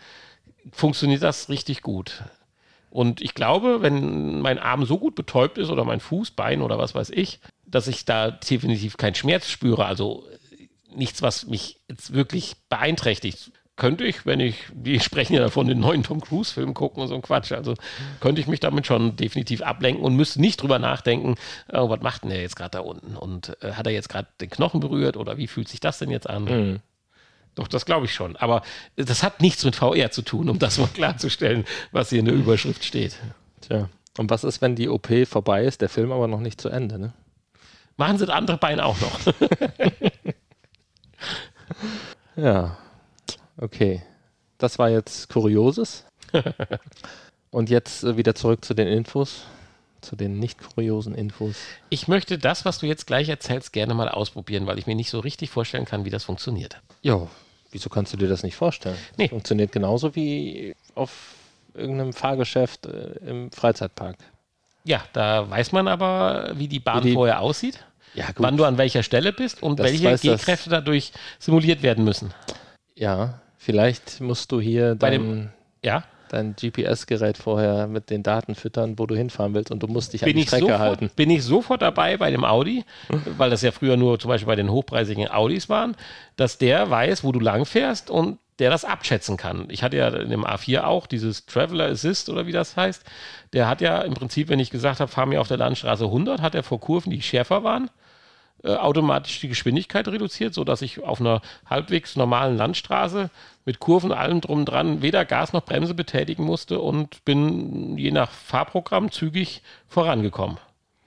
[0.71, 2.23] funktioniert das richtig gut.
[2.93, 6.77] Und ich glaube, wenn mein Arm so gut betäubt ist oder mein Fuß, Bein oder
[6.77, 10.27] was weiß ich, dass ich da definitiv keinen Schmerz spüre, also
[10.93, 13.51] nichts, was mich jetzt wirklich beeinträchtigt.
[13.77, 17.15] Könnte ich, wenn ich, die sprechen ja davon, den neuen Tom Cruise-Film gucken und so
[17.15, 17.73] ein Quatsch, also
[18.19, 21.33] könnte ich mich damit schon definitiv ablenken und müsste nicht drüber nachdenken,
[21.73, 23.15] oh, was macht denn der jetzt gerade da unten?
[23.15, 26.11] Und äh, hat er jetzt gerade den Knochen berührt oder wie fühlt sich das denn
[26.11, 26.43] jetzt an?
[26.43, 26.79] Mhm.
[27.55, 28.35] Doch, das glaube ich schon.
[28.35, 28.63] Aber
[28.95, 32.33] das hat nichts mit VR zu tun, um das mal klarzustellen, was hier in der
[32.33, 33.17] Überschrift steht.
[33.61, 33.89] Tja.
[34.17, 36.99] Und was ist, wenn die OP vorbei ist, der Film aber noch nicht zu Ende,
[36.99, 37.13] ne?
[37.97, 39.33] Machen sie das andere Bein auch noch.
[42.35, 42.77] Ja.
[43.57, 44.01] Okay.
[44.57, 46.05] Das war jetzt Kurioses.
[47.51, 49.43] Und jetzt äh, wieder zurück zu den Infos.
[50.01, 51.55] Zu den nicht kuriosen Infos.
[51.89, 55.09] Ich möchte das, was du jetzt gleich erzählst, gerne mal ausprobieren, weil ich mir nicht
[55.09, 56.81] so richtig vorstellen kann, wie das funktioniert.
[57.01, 57.27] Ja,
[57.73, 58.97] wieso kannst du dir das nicht vorstellen?
[59.17, 59.27] Nee.
[59.29, 61.11] Funktioniert genauso wie auf
[61.73, 64.15] irgendeinem Fahrgeschäft äh, im Freizeitpark.
[64.85, 67.83] Ja, da weiß man aber, wie die Bahn Wie die- vorher aussieht.
[68.13, 72.33] ja, wann du an welcher Stelle bist und das welche G-Kräfte dadurch simuliert werden müssen.
[72.95, 75.49] Ja, vielleicht musst du hier Bei dem,
[75.83, 76.03] ja?
[76.33, 80.21] Dein GPS-Gerät vorher mit den Daten füttern, wo du hinfahren willst und du musst dich
[80.21, 81.11] bin an die Strecke sofort, halten.
[81.15, 82.83] Bin ich sofort dabei bei dem Audi,
[83.37, 85.95] weil das ja früher nur zum Beispiel bei den hochpreisigen Audis waren,
[86.35, 89.65] dass der weiß, wo du lang fährst und der das abschätzen kann.
[89.69, 93.03] Ich hatte ja in dem A4 auch dieses Traveler Assist oder wie das heißt.
[93.51, 96.41] Der hat ja im Prinzip, wenn ich gesagt habe, fahr mir auf der Landstraße 100,
[96.41, 97.89] hat er vor Kurven, die schärfer waren,
[98.63, 103.29] äh, automatisch die Geschwindigkeit reduziert, sodass ich auf einer halbwegs normalen Landstraße
[103.65, 108.31] mit Kurven allem drum dran weder Gas noch Bremse betätigen musste und bin je nach
[108.31, 110.57] Fahrprogramm zügig vorangekommen.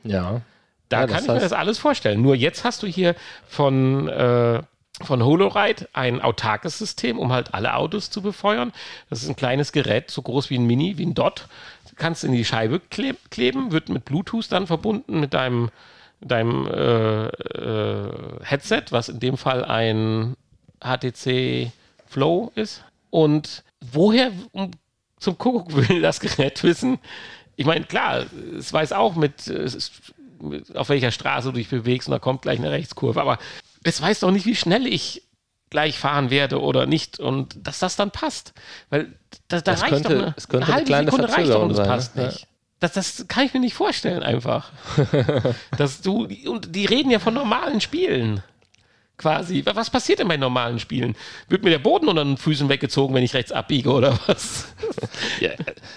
[0.05, 0.42] Ja.
[0.90, 2.21] Da ja, kann ich mir das alles vorstellen.
[2.21, 3.14] Nur jetzt hast du hier
[3.49, 4.62] von, äh,
[5.01, 8.73] von HoloRide ein autarkes System, um halt alle Autos zu befeuern.
[9.09, 11.49] Das ist ein kleines Gerät, so groß wie ein Mini, wie ein Dot.
[11.97, 15.71] Kannst in die Scheibe kleben, wird mit Bluetooth dann verbunden mit deinem
[16.21, 18.11] deinem äh, äh,
[18.43, 20.37] Headset, was in dem Fall ein
[20.81, 21.73] HTC
[22.07, 22.85] Flow ist.
[23.11, 24.71] Und woher um,
[25.19, 26.99] zum Kuckuck will das Gerät wissen?
[27.57, 28.27] Ich meine, klar,
[28.57, 29.53] es weiß auch mit,
[30.41, 33.39] mit, auf welcher Straße du dich bewegst und da kommt gleich eine Rechtskurve, aber
[33.83, 35.23] es weiß doch nicht, wie schnell ich
[35.71, 38.53] gleich fahren werde oder nicht und dass das dann passt.
[38.91, 39.13] Weil
[39.49, 41.71] da, da reicht könnte, doch eine, es könnte eine halbe eine Sekunde reicht doch und
[41.73, 42.27] es passt ne?
[42.27, 42.47] nicht.
[42.81, 44.71] Das, das kann ich mir nicht vorstellen, einfach.
[45.79, 48.43] dass du, und die reden ja von normalen Spielen.
[49.17, 49.65] Quasi.
[49.65, 51.17] Was passiert denn bei normalen Spielen?
[51.49, 54.67] Wird mir der Boden unter den Füßen weggezogen, wenn ich rechts abbiege oder was?
[55.41, 55.53] ja,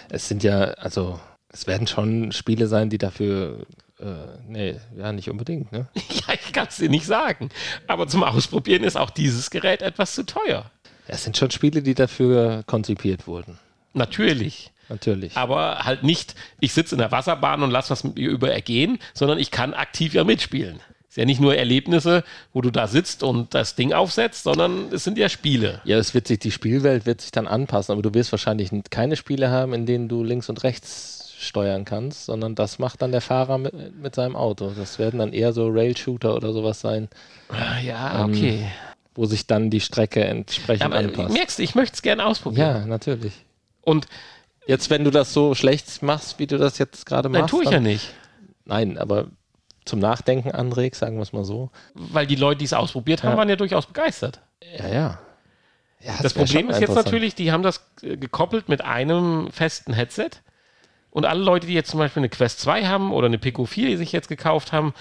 [0.10, 1.20] es sind ja, also,
[1.52, 3.65] es werden schon Spiele sein, die dafür
[4.00, 5.88] äh, nee, ja, nicht unbedingt, ne?
[5.96, 7.50] ja, ich kann es dir nicht sagen.
[7.88, 10.72] Aber zum Ausprobieren ist auch dieses Gerät etwas zu teuer.
[11.08, 13.60] Es sind schon Spiele, die dafür konzipiert wurden.
[13.94, 14.72] Natürlich.
[14.89, 15.38] Natürlich.
[15.38, 18.99] Aber halt nicht, ich sitze in der Wasserbahn und lasse was mit mir über ergehen,
[19.13, 20.80] sondern ich kann aktiv ja mitspielen.
[21.10, 22.23] Es ist ja nicht nur Erlebnisse,
[22.54, 25.82] wo du da sitzt und das Ding aufsetzt, sondern es sind ja Spiele.
[25.84, 29.15] Ja, es wird sich, die Spielwelt wird sich dann anpassen, aber du wirst wahrscheinlich keine
[29.15, 33.21] Spiele haben, in denen du links und rechts steuern kannst, sondern das macht dann der
[33.21, 34.71] Fahrer mit, mit seinem Auto.
[34.78, 37.08] Das werden dann eher so Rail-Shooter oder sowas sein.
[37.49, 38.60] Ah, ja, okay.
[38.63, 38.67] Ähm,
[39.15, 41.34] wo sich dann die Strecke entsprechend ja, aber anpasst.
[41.34, 42.82] Merkst du, ich möchte es gerne ausprobieren.
[42.82, 43.34] Ja, natürlich.
[43.82, 44.06] Und
[44.67, 47.41] Jetzt, wenn du das so schlecht machst, wie du das jetzt gerade machst.
[47.41, 48.13] Nein, tue ich ja nicht.
[48.65, 49.28] Nein, aber
[49.86, 51.72] zum Nachdenken anregst, sagen wir es mal so.
[51.95, 53.38] Weil die Leute, die es ausprobiert haben, ja.
[53.38, 54.41] waren ja durchaus begeistert.
[54.78, 55.19] Ja, ja.
[56.00, 59.93] ja das, das Problem ist jetzt natürlich, die haben das äh, gekoppelt mit einem festen
[59.93, 60.30] Headset.
[61.12, 63.88] Und alle Leute, die jetzt zum Beispiel eine Quest 2 haben oder eine Pico 4,
[63.88, 64.93] die sich jetzt gekauft haben,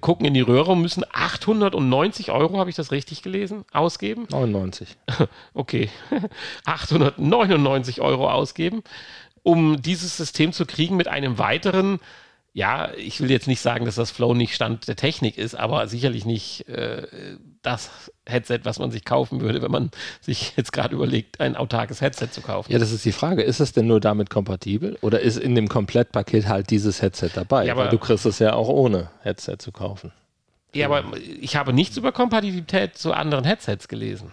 [0.00, 4.26] gucken in die Röhre und müssen 890 Euro, habe ich das richtig gelesen, ausgeben?
[4.30, 4.96] 99.
[5.54, 5.90] Okay.
[6.64, 8.82] 899 Euro ausgeben,
[9.42, 12.00] um dieses System zu kriegen mit einem weiteren
[12.56, 15.88] ja, ich will jetzt nicht sagen, dass das Flow nicht Stand der Technik ist, aber
[15.88, 17.90] sicherlich nicht äh, das
[18.26, 19.90] Headset, was man sich kaufen würde, wenn man
[20.20, 22.70] sich jetzt gerade überlegt, ein autarkes Headset zu kaufen.
[22.70, 23.42] Ja, das ist die Frage.
[23.42, 27.66] Ist es denn nur damit kompatibel oder ist in dem Komplettpaket halt dieses Headset dabei?
[27.66, 30.12] Ja, Weil du kriegst es ja auch ohne Headset zu kaufen.
[30.72, 31.04] Ja, aber
[31.40, 34.30] ich habe nichts über Kompatibilität zu anderen Headsets gelesen.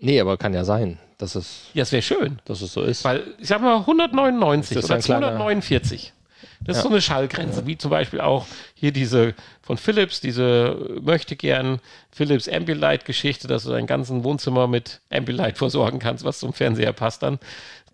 [0.00, 1.70] Nee, aber kann ja sein, dass es.
[1.74, 2.40] Ja, es wäre schön.
[2.44, 3.04] Dass es so ist.
[3.04, 6.12] Weil, ich sag mal, 199 oder 249.
[6.60, 6.80] Das ja.
[6.80, 11.80] ist so eine Schallgrenze, wie zum Beispiel auch hier diese von Philips, diese möchte gern
[12.10, 17.22] Philips Ambilight-Geschichte, dass du dein ganzen Wohnzimmer mit Ambilight versorgen kannst, was zum Fernseher passt
[17.22, 17.38] dann.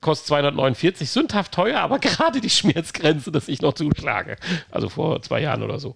[0.00, 4.36] Kostet 249, sündhaft teuer, aber gerade die Schmerzgrenze, dass ich noch zuschlage.
[4.70, 5.94] Also vor zwei Jahren oder so.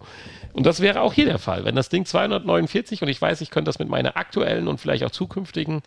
[0.53, 1.65] Und das wäre auch hier der Fall.
[1.65, 5.03] Wenn das Ding 249 und ich weiß, ich könnte das mit meiner aktuellen und vielleicht
[5.03, 5.81] auch zukünftigen.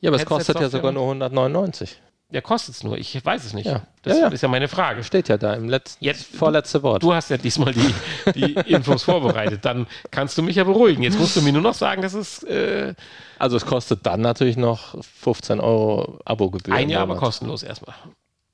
[0.00, 2.00] Ja, aber es kostet ja sogar nur 199.
[2.34, 2.98] Ja, kostet es nur.
[2.98, 3.66] Ich weiß es nicht.
[3.66, 3.86] Ja.
[4.02, 4.28] Das ja, ja.
[4.28, 5.04] ist ja meine Frage.
[5.04, 7.00] Steht ja da im letzten, Jetzt, vorletzte Wort.
[7.00, 7.94] Du hast ja diesmal die,
[8.34, 9.64] die Infos vorbereitet.
[9.64, 11.04] Dann kannst du mich ja beruhigen.
[11.04, 12.42] Jetzt musst du mir nur noch sagen, dass es.
[12.42, 12.94] Äh,
[13.38, 16.74] also, es kostet dann natürlich noch 15 Euro Abogebühr.
[16.74, 17.94] Ein Jahr aber kostenlos erstmal.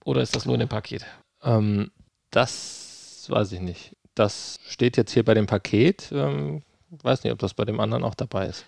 [0.04, 1.06] Oder ist das nur in dem Paket?
[1.42, 1.90] Ähm,
[2.30, 3.96] das weiß ich nicht.
[4.14, 6.10] Das steht jetzt hier bei dem Paket.
[6.12, 8.66] Ähm, weiß nicht, ob das bei dem anderen auch dabei ist.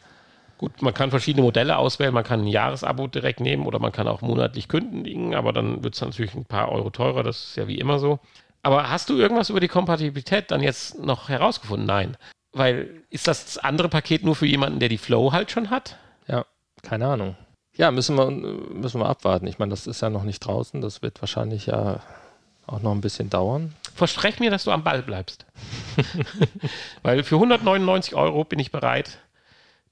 [0.62, 4.06] Gut, man kann verschiedene Modelle auswählen, man kann ein Jahresabo direkt nehmen oder man kann
[4.06, 7.66] auch monatlich kündigen, aber dann wird es natürlich ein paar Euro teurer, das ist ja
[7.66, 8.20] wie immer so.
[8.62, 11.88] Aber hast du irgendwas über die Kompatibilität dann jetzt noch herausgefunden?
[11.88, 12.16] Nein.
[12.52, 15.96] Weil ist das andere Paket nur für jemanden, der die Flow halt schon hat?
[16.28, 16.44] Ja,
[16.84, 17.34] keine Ahnung.
[17.74, 19.48] Ja, müssen wir, müssen wir abwarten.
[19.48, 20.80] Ich meine, das ist ja noch nicht draußen.
[20.80, 21.98] Das wird wahrscheinlich ja
[22.68, 23.74] auch noch ein bisschen dauern.
[23.96, 25.44] Versprech mir, dass du am Ball bleibst.
[27.02, 29.18] Weil für 199 Euro bin ich bereit,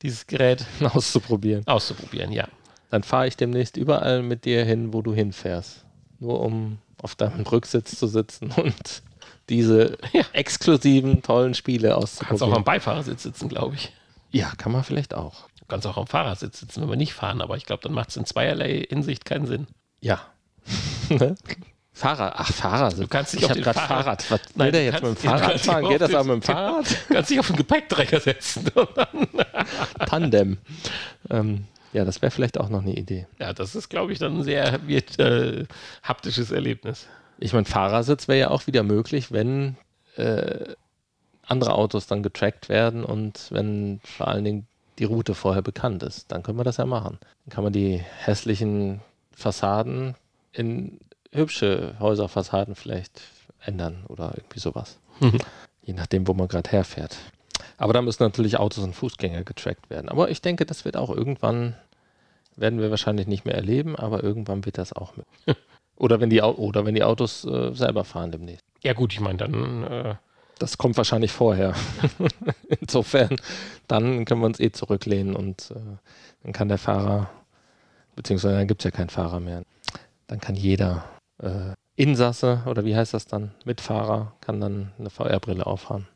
[0.03, 1.67] dieses Gerät auszuprobieren.
[1.67, 2.49] Auszuprobieren, ja.
[2.91, 5.85] Dann fahre ich demnächst überall mit dir hin, wo du hinfährst.
[6.19, 9.03] Nur um auf deinem Rücksitz zu sitzen und
[9.49, 10.23] diese Ja.
[10.33, 12.57] exklusiven, tollen Spiele Du kannst auch auszuprobieren.
[12.57, 13.93] am Beifahrersitz sitzen, glaube ich.
[14.31, 15.49] ja, kann man vielleicht auch.
[15.59, 18.11] Du kannst auch am Fahrersitz sitzen, wenn wir nicht fahren, aber ich glaube, dann macht
[18.11, 19.67] es in zweierlei Hinsicht keinen Sinn.
[20.01, 20.21] Ja.
[22.01, 22.91] Fahrer, ach, Fahrer.
[22.95, 24.31] Du kannst dich ich auf den Fahrrad- Fahrrad.
[24.31, 25.89] Was Nein, will der jetzt mit dem Fahrrad fahren?
[25.89, 26.87] Geht das auch mit dem Fahrrad?
[27.09, 28.65] Du kannst dich auf den Gepäckträger setzen.
[30.07, 30.59] Tandem.
[31.31, 33.27] ähm, ja, das wäre vielleicht auch noch eine Idee.
[33.39, 35.65] ja, das ist, glaube ich, dann ein sehr wird, äh,
[36.03, 37.07] haptisches Erlebnis.
[37.39, 39.77] Ich meine, Fahrersitz wäre ja auch wieder möglich, wenn
[40.17, 40.73] äh,
[41.47, 44.67] andere Autos dann getrackt werden und wenn vor allen Dingen
[44.99, 46.31] die Route vorher bekannt ist.
[46.31, 47.19] Dann können wir das ja machen.
[47.45, 49.01] Dann kann man die hässlichen
[49.35, 50.15] Fassaden
[50.53, 50.99] in
[51.33, 53.21] hübsche Häuserfassaden vielleicht
[53.65, 54.99] ändern oder irgendwie sowas.
[55.83, 57.17] Je nachdem, wo man gerade herfährt.
[57.77, 60.09] Aber da müssen natürlich Autos und Fußgänger getrackt werden.
[60.09, 61.75] Aber ich denke, das wird auch irgendwann,
[62.57, 65.27] werden wir wahrscheinlich nicht mehr erleben, aber irgendwann wird das auch mit.
[65.97, 68.65] Oder wenn die, oder wenn die Autos äh, selber fahren demnächst.
[68.83, 70.15] Ja, gut, ich meine, dann äh,
[70.59, 71.75] Das kommt wahrscheinlich vorher.
[72.81, 73.37] Insofern,
[73.87, 75.99] dann können wir uns eh zurücklehnen und äh,
[76.43, 77.29] dann kann der Fahrer,
[78.17, 79.63] beziehungsweise dann gibt es ja keinen Fahrer mehr.
[80.27, 81.05] Dann kann jeder
[81.43, 86.09] äh, Insasse oder wie heißt das dann, Mitfahrer, kann dann eine VR-Brille aufhaben.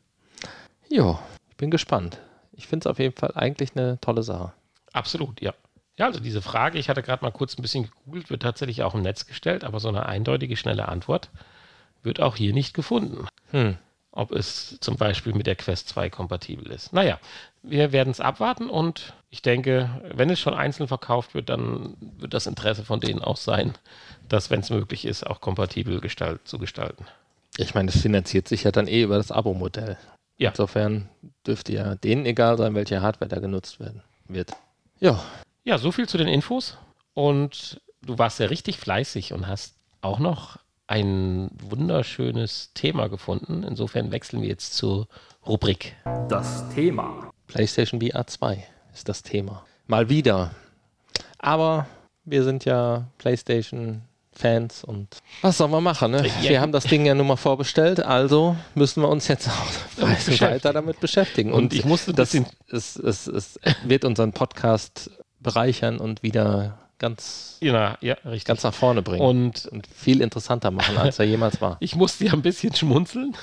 [0.89, 2.19] Jo, ich bin gespannt.
[2.53, 4.53] Ich finde es auf jeden Fall eigentlich eine tolle Sache.
[4.93, 5.53] absolut, ja.
[5.97, 8.95] Ja, also diese Frage, ich hatte gerade mal kurz ein bisschen gegoogelt, wird tatsächlich auch
[8.95, 11.29] im Netz gestellt, aber so eine eindeutige, schnelle Antwort
[12.03, 13.27] wird auch hier nicht gefunden.
[13.51, 13.77] Hm.
[14.11, 16.93] ob es zum Beispiel mit der Quest 2 kompatibel ist.
[16.93, 17.19] Naja,
[17.67, 22.33] wir werden es abwarten und ich denke, wenn es schon einzeln verkauft wird, dann wird
[22.33, 23.73] das Interesse von denen auch sein,
[24.29, 27.05] das, wenn es möglich ist, auch kompatibel gestalt, zu gestalten.
[27.57, 29.97] Ich meine, es finanziert sich ja dann eh über das Abo-Modell.
[30.37, 30.49] Ja.
[30.49, 31.09] Insofern
[31.45, 34.51] dürfte ja denen egal sein, welche Hardware da genutzt werden wird.
[34.99, 35.23] Ja,
[35.67, 36.77] Ja, so viel zu den Infos
[37.15, 43.63] und du warst ja richtig fleißig und hast auch noch ein wunderschönes Thema gefunden.
[43.63, 45.07] Insofern wechseln wir jetzt zur
[45.45, 45.95] Rubrik.
[46.29, 47.31] Das Thema.
[47.47, 49.65] PlayStation VR 2 ist das Thema.
[49.87, 50.51] Mal wieder.
[51.37, 51.87] Aber
[52.23, 56.11] wir sind ja PlayStation-Fans und was sollen wir machen?
[56.11, 56.25] Ne?
[56.41, 59.67] Ja, wir haben das Ding ja nun mal vorbestellt, also müssen wir uns jetzt auch
[59.97, 61.53] Damit weiter damit beschäftigen.
[61.53, 62.33] Und ich musste das
[62.69, 68.45] es, es, es wird unseren Podcast bereichern und wieder ganz, Ja, ja, richtig.
[68.45, 71.77] ganz nach vorne bringen und und viel interessanter machen, als er jemals war.
[71.81, 73.35] Ich musste ja ein bisschen schmunzeln,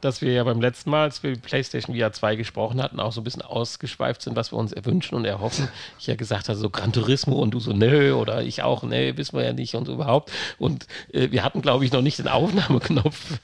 [0.00, 3.20] dass wir ja beim letzten Mal, als wir PlayStation VR 2 gesprochen hatten, auch so
[3.20, 5.68] ein bisschen ausgeschweift sind, was wir uns erwünschen und erhoffen.
[5.98, 9.16] Ich ja gesagt habe, so Gran Turismo und du so, nö, oder ich auch, nee,
[9.16, 10.30] wissen wir ja nicht und so überhaupt.
[10.58, 13.38] Und äh, wir hatten, glaube ich, noch nicht den Aufnahmeknopf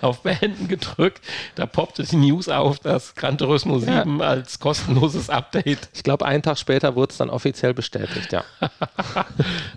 [0.00, 1.20] auf Beenden gedrückt.
[1.54, 6.42] Da poppte die News auf, dass Gran Turismo 7 als kostenloses Update Ich glaube, einen
[6.42, 8.44] Tag später wurde es dann offiziell bestätigt, ja.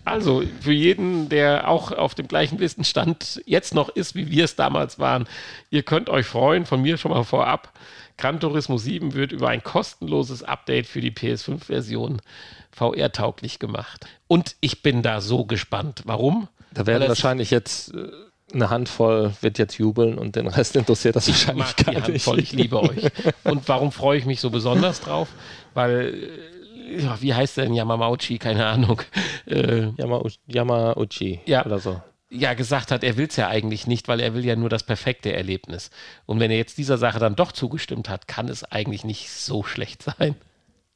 [0.05, 4.55] Also für jeden, der auch auf dem gleichen Listenstand jetzt noch ist, wie wir es
[4.55, 5.27] damals waren,
[5.69, 7.71] ihr könnt euch freuen, von mir schon mal vorab.
[8.17, 12.21] Gran Turismo 7 wird über ein kostenloses Update für die PS5-Version
[12.71, 14.05] VR-tauglich gemacht.
[14.27, 16.03] Und ich bin da so gespannt.
[16.05, 16.47] Warum?
[16.71, 18.09] Da werden wahrscheinlich jetzt äh,
[18.53, 21.93] eine Handvoll wird jetzt jubeln und den Rest interessiert das Ich wahrscheinlich mag die gar
[21.93, 22.07] nicht.
[22.07, 23.03] Handvoll, ich liebe euch.
[23.43, 25.27] Und warum freue ich mich so besonders drauf?
[25.73, 26.13] Weil,
[26.89, 28.37] äh, ja, wie heißt der denn Yamamauchi?
[28.37, 29.01] Keine Ahnung.
[29.47, 31.65] Äh, Yama, Yamauchi Ja.
[31.65, 32.01] oder so.
[32.29, 34.83] ja gesagt hat, er will es ja eigentlich nicht, weil er will ja nur das
[34.83, 35.89] perfekte Erlebnis.
[36.25, 39.63] Und wenn er jetzt dieser Sache dann doch zugestimmt hat, kann es eigentlich nicht so
[39.63, 40.35] schlecht sein.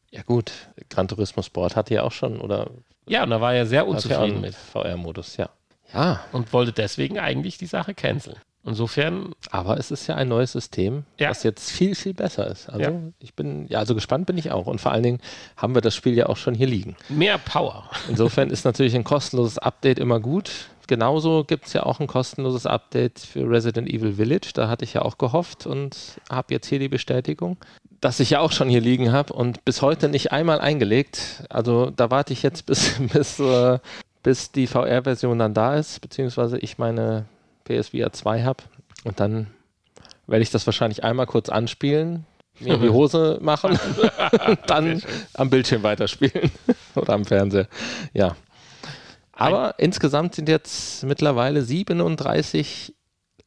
[0.10, 0.52] Ja gut,
[0.90, 2.70] Gran Turismo Sport hatte ja auch schon oder
[3.08, 5.50] Ja, und da war er sehr unzufrieden mit VR-Modus, ja.
[5.94, 8.38] Ja, und wollte deswegen eigentlich die Sache canceln.
[8.66, 11.30] Insofern, aber es ist ja ein neues System, Ja.
[11.30, 12.68] was jetzt viel, viel besser ist.
[12.68, 13.00] Also Ja.
[13.20, 14.68] ich bin, ja, also gespannt bin ich auch.
[14.68, 15.22] Und vor allen Dingen
[15.56, 16.98] haben wir das Spiel ja auch schon hier liegen.
[17.08, 17.90] mehr Power.
[18.10, 20.52] Insofern ist natürlich ein kostenloses Update immer gut.
[20.88, 24.52] Genauso gibt es ja auch ein kostenloses Update für Resident Evil Village.
[24.54, 25.96] Da hatte ich ja auch gehofft und
[26.30, 27.58] habe jetzt hier die Bestätigung,
[28.02, 31.44] dass ich ja auch schon hier liegen habe und bis heute nicht einmal eingelegt.
[31.50, 33.80] Also da warte ich jetzt bis, bis, äh,
[34.28, 37.24] bis die VR-Version dann da ist, beziehungsweise ich meine
[37.64, 38.62] PSVR 2 habe.
[39.06, 39.48] Und dann
[40.26, 42.26] werde ich das wahrscheinlich einmal kurz anspielen,
[42.60, 43.80] mir in die Hose machen
[44.48, 45.02] und dann
[45.34, 46.52] am Bildschirm weiterspielen
[46.96, 47.70] oder am Fernseher.
[48.14, 48.36] Ja.
[49.32, 52.94] Aber insgesamt sind jetzt mittlerweile 37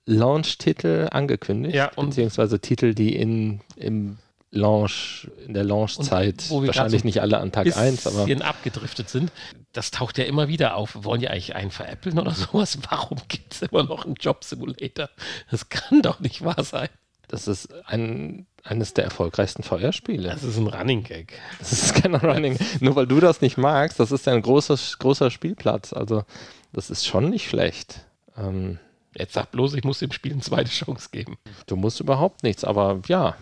[0.06, 4.16] Launch-Titel angekündigt, Ja, beziehungsweise Titel, die in, im
[4.52, 9.30] Launch, in der Launchzeit, wahrscheinlich so nicht alle an Tag 1, aber bisschen abgedriftet sind.
[9.72, 10.96] Das taucht ja immer wieder auf.
[11.04, 12.78] Wollen ja eigentlich einen veräppeln oder sowas.
[12.90, 15.08] Warum gibt es immer noch einen Job Simulator?
[15.50, 16.88] Das kann doch nicht wahr sein.
[17.28, 20.30] das ist ein, eines der erfolgreichsten VR-Spiele.
[20.30, 21.38] Das ist ein Running Gag.
[21.60, 22.58] Das ist kein Running.
[22.80, 25.92] Nur weil du das nicht magst, das ist ja ein großer, großer Spielplatz.
[25.92, 26.24] Also,
[26.72, 28.00] das ist schon nicht schlecht.
[28.36, 28.80] Ähm,
[29.16, 31.36] Jetzt sag bloß, ich muss dem Spiel eine zweite Chance geben.
[31.66, 33.36] Du musst überhaupt nichts, aber ja.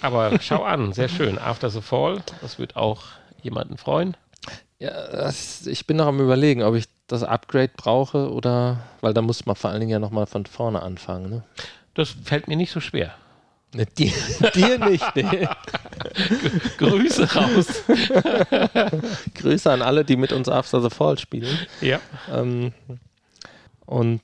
[0.00, 1.38] Aber schau an, sehr schön.
[1.38, 3.04] After the Fall, das wird auch
[3.42, 4.16] jemanden freuen.
[4.80, 9.22] Ja, das, ich bin noch am überlegen, ob ich das Upgrade brauche oder, weil da
[9.22, 11.30] muss man vor allen Dingen ja nochmal von vorne anfangen.
[11.30, 11.44] Ne?
[11.94, 13.14] Das fällt mir nicht so schwer.
[13.74, 14.12] Ne, dir,
[14.54, 15.48] dir nicht, nee.
[16.78, 17.84] Grüße raus.
[19.34, 21.56] Grüße an alle, die mit uns After the Fall spielen.
[21.80, 22.00] Ja.
[22.30, 22.72] Ähm,
[23.86, 24.22] und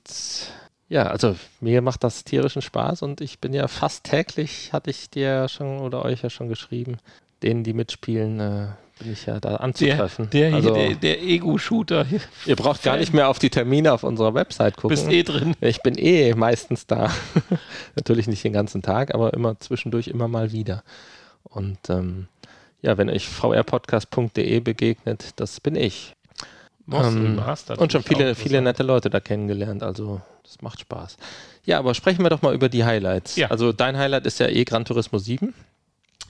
[0.89, 5.09] ja, also mir macht das tierischen Spaß und ich bin ja fast täglich, hatte ich
[5.09, 6.97] dir schon oder euch ja schon geschrieben,
[7.43, 8.67] denen, die mitspielen, äh,
[8.97, 10.29] bin ich ja da anzutreffen.
[10.31, 12.07] Der, der, also, der, der Ego-Shooter.
[12.45, 14.89] ihr braucht gar nicht mehr auf die Termine auf unserer Website gucken.
[14.89, 15.55] Bist eh drin.
[15.61, 17.11] Ich bin eh meistens da.
[17.95, 20.83] Natürlich nicht den ganzen Tag, aber immer zwischendurch immer mal wieder.
[21.43, 22.27] Und ähm,
[22.81, 26.15] ja, wenn euch vrpodcast.de begegnet, das bin ich.
[26.91, 27.41] Ähm,
[27.77, 31.17] und schon viele, viele nette Leute da kennengelernt, also das macht Spaß.
[31.65, 33.35] Ja, aber sprechen wir doch mal über die Highlights.
[33.35, 33.49] Ja.
[33.49, 35.53] Also dein Highlight ist ja eh Gran Turismo 7,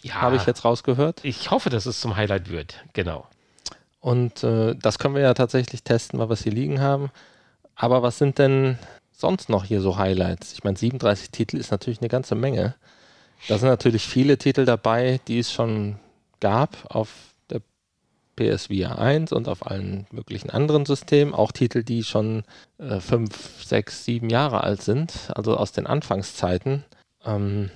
[0.02, 1.22] Ja, habe ich jetzt rausgehört.
[1.24, 2.84] Ich hoffe, dass es zum Highlight wird.
[2.94, 3.28] Genau.
[4.02, 7.10] Und äh, das können wir ja tatsächlich testen, weil wir es hier liegen haben.
[7.76, 8.78] Aber was sind denn
[9.12, 10.54] sonst noch hier so Highlights?
[10.54, 12.76] Ich meine, 37 Titel ist natürlich eine ganze Menge.
[13.48, 15.98] Da sind natürlich viele Titel dabei, die es schon
[16.40, 17.10] gab auf
[18.40, 21.34] PSVR 1 und auf allen möglichen anderen Systemen.
[21.34, 22.44] Auch Titel, die schon
[22.78, 26.86] äh, fünf, sechs, sieben Jahre alt sind, also aus den Anfangszeiten.
[27.26, 27.70] Ähm,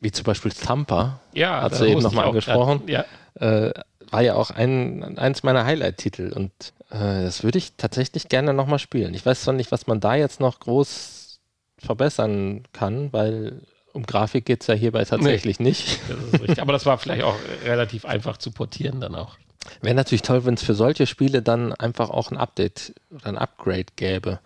[0.00, 2.82] wie zum Beispiel Thumper, Ja, Hast da du eben musste noch mal ich auch angesprochen?
[2.86, 3.04] Ja,
[3.40, 3.72] äh,
[4.10, 6.52] war ja auch ein, eins meiner Highlight-Titel und
[6.90, 9.14] äh, das würde ich tatsächlich gerne nochmal spielen.
[9.14, 11.40] Ich weiß zwar nicht, was man da jetzt noch groß
[11.78, 13.62] verbessern kann, weil
[13.92, 16.00] um Grafik geht es ja hierbei tatsächlich nicht.
[16.46, 16.58] das.
[16.58, 19.36] Aber das war vielleicht auch relativ einfach zu portieren dann auch.
[19.80, 23.38] Wäre natürlich toll, wenn es für solche Spiele dann einfach auch ein Update oder ein
[23.38, 24.40] Upgrade gäbe.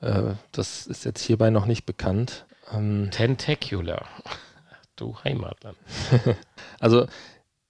[0.00, 2.46] Äh, das ist jetzt hierbei noch nicht bekannt.
[2.72, 4.06] Ähm, Tentacular.
[4.96, 5.76] Du Heimatland.
[6.80, 7.06] Also,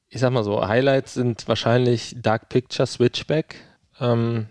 [0.09, 3.57] ich sag mal so, Highlights sind wahrscheinlich Dark Picture Switchback.
[4.01, 4.47] Ähm,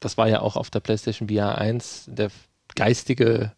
[0.00, 2.30] das war ja auch auf der PlayStation VR 1 der
[2.74, 3.52] geistige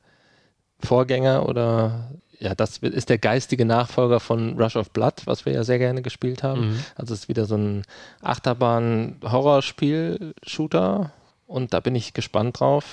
[0.81, 5.65] Vorgänger oder ja, das ist der geistige Nachfolger von Rush of Blood, was wir ja
[5.65, 6.71] sehr gerne gespielt haben.
[6.71, 6.85] Mhm.
[6.97, 7.85] Also es ist wieder so ein
[8.23, 11.13] Achterbahn-Horrorspiel-Shooter
[11.47, 12.85] und da bin ich gespannt drauf.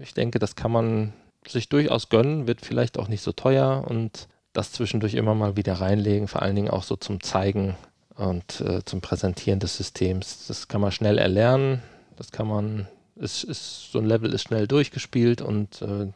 [0.00, 1.12] Ich denke, das kann man
[1.46, 5.74] sich durchaus gönnen, wird vielleicht auch nicht so teuer und das zwischendurch immer mal wieder
[5.74, 7.76] reinlegen, vor allen Dingen auch so zum Zeigen
[8.14, 10.46] und äh, zum Präsentieren des Systems.
[10.46, 11.82] Das kann man schnell erlernen,
[12.16, 12.88] das kann man,
[13.20, 16.06] es ist, so ein Level ist schnell durchgespielt und äh,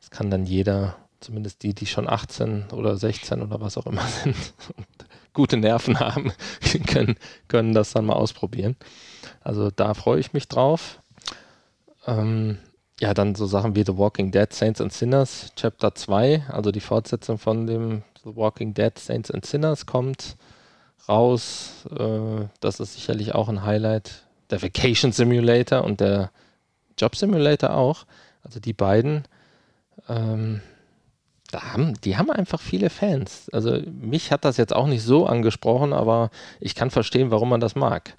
[0.00, 4.06] das kann dann jeder, zumindest die, die schon 18 oder 16 oder was auch immer
[4.22, 4.36] sind
[4.76, 4.86] und
[5.32, 6.32] gute Nerven haben,
[6.86, 7.16] können,
[7.48, 8.76] können das dann mal ausprobieren.
[9.40, 11.00] Also da freue ich mich drauf.
[12.06, 12.58] Ähm,
[13.00, 16.80] ja, dann so Sachen wie The Walking Dead Saints and Sinners Chapter 2, also die
[16.80, 20.36] Fortsetzung von dem The Walking Dead Saints and Sinners kommt
[21.08, 21.86] raus.
[21.90, 24.24] Äh, das ist sicherlich auch ein Highlight.
[24.50, 26.30] Der Vacation Simulator und der
[26.98, 28.04] Job Simulator auch.
[28.42, 29.24] Also die beiden,
[30.08, 30.60] ähm,
[31.50, 33.48] da haben, die haben einfach viele Fans.
[33.52, 36.30] Also mich hat das jetzt auch nicht so angesprochen, aber
[36.60, 38.16] ich kann verstehen, warum man das mag.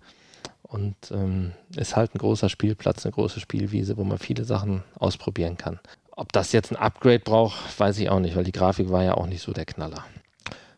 [0.64, 5.58] Und ähm, ist halt ein großer Spielplatz, eine große Spielwiese, wo man viele Sachen ausprobieren
[5.58, 5.80] kann.
[6.12, 9.16] Ob das jetzt ein Upgrade braucht, weiß ich auch nicht, weil die Grafik war ja
[9.16, 10.06] auch nicht so der Knaller.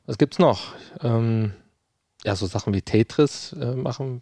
[0.05, 0.73] Was gibt's noch?
[1.01, 1.53] Ähm,
[2.23, 4.21] ja, so Sachen wie Tetris äh, machen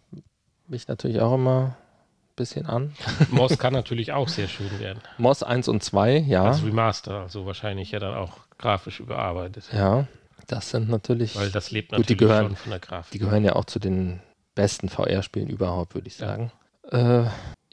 [0.68, 1.76] mich natürlich auch immer
[2.42, 2.92] bisschen an.
[3.30, 5.00] Moss kann natürlich auch sehr schön werden.
[5.18, 6.44] Moss 1 und 2, ja.
[6.44, 9.64] Als Remaster, also wahrscheinlich ja dann auch grafisch überarbeitet.
[9.72, 10.06] ja,
[10.48, 13.12] das sind natürlich, Weil das lebt Gut, natürlich die gehören- schon von der Grafik.
[13.12, 14.20] die gehören ja auch zu den
[14.54, 16.50] besten VR-Spielen überhaupt, würde ich sagen.
[16.90, 17.24] Äh,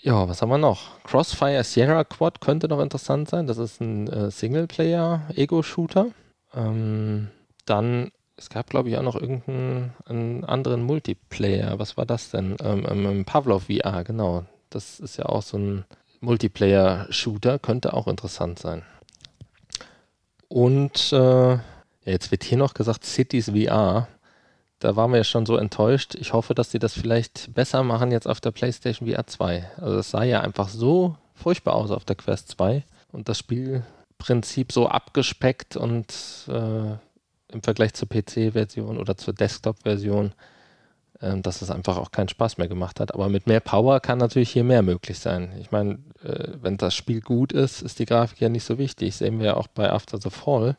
[0.02, 1.02] ja, was haben wir noch?
[1.04, 3.48] Crossfire Sierra Quad könnte noch interessant sein.
[3.48, 6.08] Das ist ein äh, Singleplayer-Ego-Shooter.
[6.54, 7.28] Ähm,
[7.66, 11.80] dann, es gab, glaube ich, auch noch irgendeinen einen anderen Multiplayer.
[11.80, 12.56] Was war das denn?
[12.64, 14.46] Ähm, ähm, ähm, Pavlov VR, genau.
[14.70, 15.86] Das ist ja auch so ein
[16.22, 17.60] Multiplayer-Shooter.
[17.60, 18.84] Könnte auch interessant sein.
[20.48, 21.58] Und äh,
[22.06, 24.08] jetzt wird hier noch gesagt Cities VR.
[24.80, 26.16] Da waren wir ja schon so enttäuscht.
[26.16, 29.72] Ich hoffe, dass sie das vielleicht besser machen jetzt auf der PlayStation VR 2.
[29.78, 34.72] Also es sah ja einfach so furchtbar aus auf der Quest 2 und das Spielprinzip
[34.72, 36.14] so abgespeckt und
[36.48, 36.92] äh,
[37.52, 40.34] im Vergleich zur PC-Version oder zur Desktop-Version,
[41.20, 43.14] dass es einfach auch keinen Spaß mehr gemacht hat.
[43.14, 45.52] Aber mit mehr Power kann natürlich hier mehr möglich sein.
[45.60, 49.16] Ich meine, äh, wenn das Spiel gut ist, ist die Grafik ja nicht so wichtig.
[49.16, 50.78] Sehen wir ja auch bei After the Fall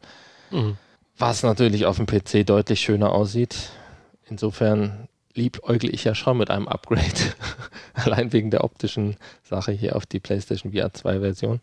[0.50, 0.76] Mhm.
[1.16, 3.70] was natürlich auf dem PC deutlich schöner aussieht.
[4.28, 7.04] Insofern liebäugle ich ja schon mit einem Upgrade.
[7.94, 11.60] Allein wegen der optischen Sache hier auf die PlayStation VR 2 Version.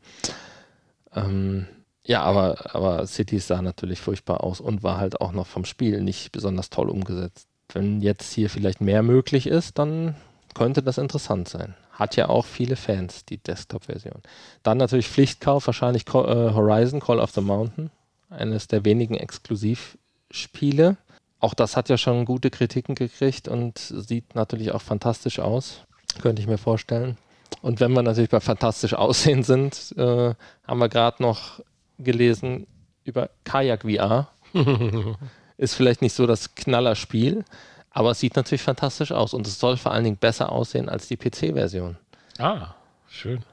[1.15, 1.67] Ähm,
[2.05, 6.01] ja, aber, aber Cities sah natürlich furchtbar aus und war halt auch noch vom Spiel
[6.01, 7.47] nicht besonders toll umgesetzt.
[7.77, 10.15] Wenn jetzt hier vielleicht mehr möglich ist, dann
[10.55, 11.75] könnte das interessant sein.
[11.91, 14.23] Hat ja auch viele Fans, die Desktop-Version.
[14.63, 17.91] Dann natürlich Pflichtkauf, wahrscheinlich äh, Horizon Call of the Mountain.
[18.31, 20.97] Eines der wenigen Exklusivspiele.
[21.39, 25.81] Auch das hat ja schon gute Kritiken gekriegt und sieht natürlich auch fantastisch aus.
[26.19, 27.15] Könnte ich mir vorstellen.
[27.61, 30.33] Und wenn wir natürlich bei fantastisch aussehen sind, äh,
[30.65, 31.61] haben wir gerade noch
[31.99, 32.65] gelesen
[33.03, 34.29] über Kajak VR.
[35.57, 37.43] Ist vielleicht nicht so das Knallerspiel,
[37.89, 41.07] aber es sieht natürlich fantastisch aus und es soll vor allen Dingen besser aussehen als
[41.07, 41.97] die PC-Version.
[42.37, 42.75] Ah,
[43.09, 43.43] schön.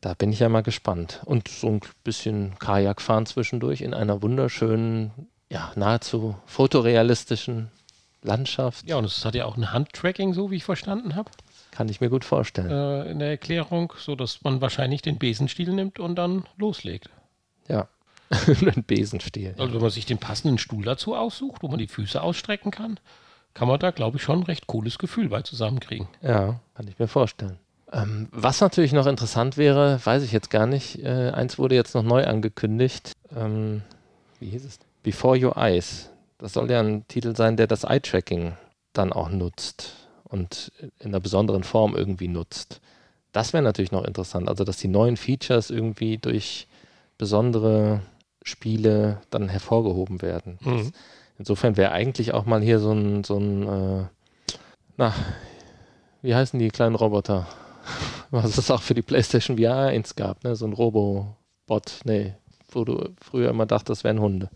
[0.00, 1.20] Da bin ich ja mal gespannt.
[1.24, 5.12] Und so ein bisschen Kajak fahren zwischendurch in einer wunderschönen,
[5.50, 7.70] ja, nahezu fotorealistischen
[8.22, 8.88] Landschaft.
[8.88, 11.30] Ja, und es hat ja auch ein Handtracking, so wie ich verstanden habe.
[11.70, 12.70] Kann ich mir gut vorstellen.
[12.70, 17.10] Äh, in der Erklärung, so dass man wahrscheinlich den Besenstiel nimmt und dann loslegt.
[17.68, 17.88] Ja.
[18.66, 19.54] ein Besenstiel.
[19.58, 23.00] Also wenn man sich den passenden Stuhl dazu aussucht, wo man die Füße ausstrecken kann,
[23.54, 26.06] kann man da, glaube ich, schon ein recht cooles Gefühl bei zusammenkriegen.
[26.22, 27.58] Ja, kann ich mir vorstellen.
[27.92, 31.02] Ähm, was natürlich noch interessant wäre, weiß ich jetzt gar nicht.
[31.02, 33.12] Äh, eins wurde jetzt noch neu angekündigt.
[33.36, 33.82] Ähm,
[34.38, 34.78] wie hieß es?
[35.02, 36.10] Before Your Eyes.
[36.38, 38.54] Das soll ja ein Titel sein, der das Eye-Tracking
[38.92, 42.80] dann auch nutzt und in einer besonderen Form irgendwie nutzt.
[43.32, 44.48] Das wäre natürlich noch interessant.
[44.48, 46.66] Also, dass die neuen Features irgendwie durch
[47.18, 48.00] besondere
[48.42, 50.58] Spiele dann hervorgehoben werden.
[50.62, 50.92] Mhm.
[51.38, 54.04] Insofern wäre eigentlich auch mal hier so ein, so ein äh,
[54.96, 55.14] na,
[56.22, 57.46] wie heißen die kleinen Roboter?
[58.30, 60.54] Was es auch für die PlayStation VR 1 gab, ne?
[60.54, 62.34] So ein Robobot, nee,
[62.70, 64.50] wo du früher immer dachtest, das wären Hunde.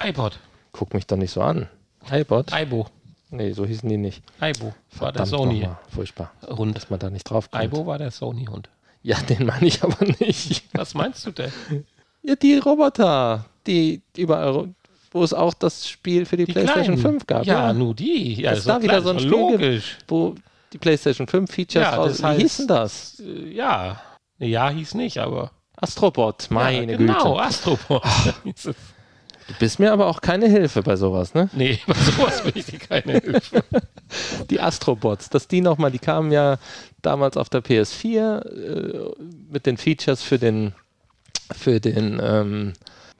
[0.00, 0.38] iPod.
[0.72, 1.68] Guck mich doch nicht so an.
[2.10, 2.52] iPod?
[2.52, 2.86] Ibo.
[3.30, 4.22] Nee, so hießen die nicht.
[4.40, 5.68] Ibo war der Sony.
[5.88, 6.32] Furchtbar.
[6.48, 6.76] Hund.
[6.76, 7.64] Dass man da nicht drauf kommt.
[7.64, 8.68] Ibo war der Sony-Hund.
[9.02, 10.64] Ja, den meine ich aber nicht.
[10.72, 11.52] Was meinst du denn?
[12.26, 14.74] Ja, die Roboter, die überall,
[15.12, 17.20] wo es auch das Spiel für die, die PlayStation kleinen.
[17.20, 17.46] 5 gab.
[17.46, 18.34] Ja, ja, nur die.
[18.42, 19.98] Ja, das war wieder so ein Spiel, logisch.
[20.08, 20.34] wo
[20.72, 22.08] die PlayStation 5 Features ja, raus.
[22.08, 23.20] Das heißt, Wie hieß denn das?
[23.20, 24.00] Äh, ja,
[24.38, 25.52] ja hieß nicht, aber.
[25.76, 27.22] Astrobot, meine ja, genau, Güte.
[27.22, 28.02] Genau, Astrobot.
[29.48, 31.48] Du bist mir aber auch keine Hilfe bei sowas, ne?
[31.52, 33.62] Nee, bei sowas bin ich dir keine Hilfe.
[34.50, 36.58] die Astrobots, dass die nochmal, die kamen ja
[37.00, 39.14] damals auf der PS4 äh,
[39.48, 40.74] mit den Features für den
[41.52, 42.72] für den ähm,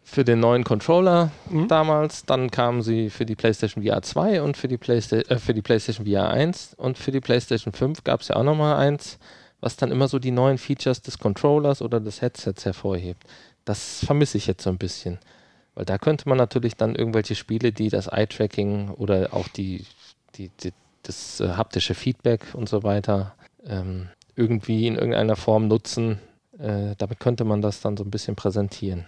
[0.06, 1.66] für den neuen Controller mhm.
[1.66, 2.24] damals.
[2.24, 5.62] Dann kamen sie für die PlayStation VR 2 und für die, Playsta äh, für die
[5.62, 9.18] PlayStation VR 1 und für die PlayStation 5 gab es ja auch nochmal eins,
[9.60, 13.24] was dann immer so die neuen Features des Controllers oder des Headsets hervorhebt.
[13.64, 15.18] Das vermisse ich jetzt so ein bisschen.
[15.74, 19.84] Weil da könnte man natürlich dann irgendwelche Spiele, die das Eye-Tracking oder auch die,
[20.36, 20.72] die, die
[21.02, 23.34] das äh, haptische Feedback und so weiter
[23.66, 26.20] ähm, irgendwie in irgendeiner Form nutzen.
[26.58, 29.04] Äh, damit könnte man das dann so ein bisschen präsentieren.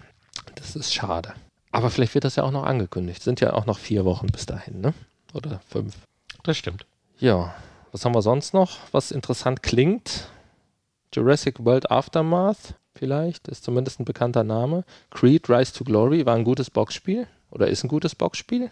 [0.55, 1.35] Das ist schade.
[1.73, 3.23] Aber vielleicht wird das ja auch noch angekündigt.
[3.23, 4.95] Sind ja auch noch vier Wochen bis dahin, ne?
[5.35, 5.97] Oder fünf.
[6.43, 6.87] Das stimmt.
[7.19, 7.55] Ja.
[7.93, 10.29] Was haben wir sonst noch, was interessant klingt?
[11.15, 14.85] Jurassic World Aftermath, vielleicht, ist zumindest ein bekannter Name.
[15.11, 18.71] Creed Rise to Glory war ein gutes Boxspiel oder ist ein gutes Boxspiel.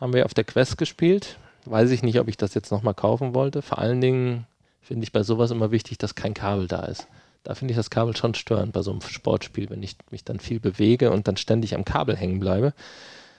[0.00, 1.38] Haben wir auf der Quest gespielt.
[1.66, 3.60] Weiß ich nicht, ob ich das jetzt nochmal kaufen wollte.
[3.60, 4.46] Vor allen Dingen
[4.80, 7.06] finde ich bei sowas immer wichtig, dass kein Kabel da ist
[7.42, 10.40] da finde ich das Kabel schon störend bei so einem Sportspiel, wenn ich mich dann
[10.40, 12.72] viel bewege und dann ständig am Kabel hängen bleibe.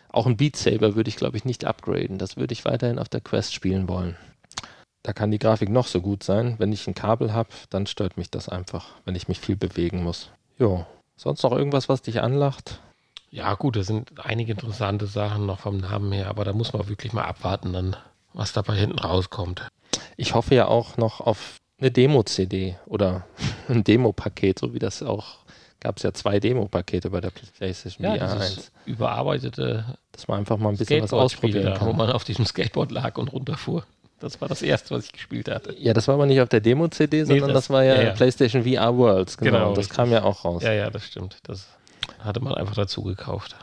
[0.10, 2.18] Auch ein Beat Saber würde ich, glaube ich, nicht upgraden.
[2.18, 4.16] Das würde ich weiterhin auf der Quest spielen wollen.
[5.02, 6.56] Da kann die Grafik noch so gut sein.
[6.60, 10.04] Wenn ich ein Kabel habe, dann stört mich das einfach, wenn ich mich viel bewegen
[10.04, 10.30] muss.
[10.58, 10.86] Jo.
[11.16, 12.80] Sonst noch irgendwas, was dich anlacht?
[13.30, 16.88] Ja, gut, da sind einige interessante Sachen noch vom Namen her, aber da muss man
[16.88, 17.96] wirklich mal abwarten, dann,
[18.34, 19.68] was dabei hinten rauskommt.
[20.18, 23.26] Ich hoffe ja auch noch auf eine Demo-CD oder
[23.68, 25.44] ein Demo-Paket, so wie das auch
[25.84, 28.72] gab es ja zwei Demo-Pakete bei der PlayStation ja, VR 1.
[28.86, 31.88] Überarbeitete, dass man einfach mal ein bisschen was ausprobieren kann.
[31.90, 33.84] Wo man auf diesem Skateboard lag und runterfuhr.
[34.22, 35.76] Das war das erste, was ich gespielt hatte.
[35.78, 38.12] Ja, das war aber nicht auf der Demo-CD, sondern nee, das, das, war ja, ja,
[38.12, 39.38] PlayStation VR Worlds.
[39.38, 40.64] Genau, genau das kam ja auch raus.
[40.64, 41.40] Ja, ja, das stimmt.
[41.44, 41.68] Das
[42.20, 43.58] hatte man einfach dazu gekauft.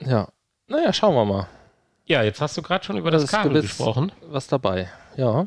[0.00, 0.26] Ja,
[0.66, 1.46] naja, schauen wir mal.
[2.06, 4.10] Ja, jetzt hast du gerade schon über das, das Kabel gesprochen.
[4.28, 5.46] Was dabei, ja.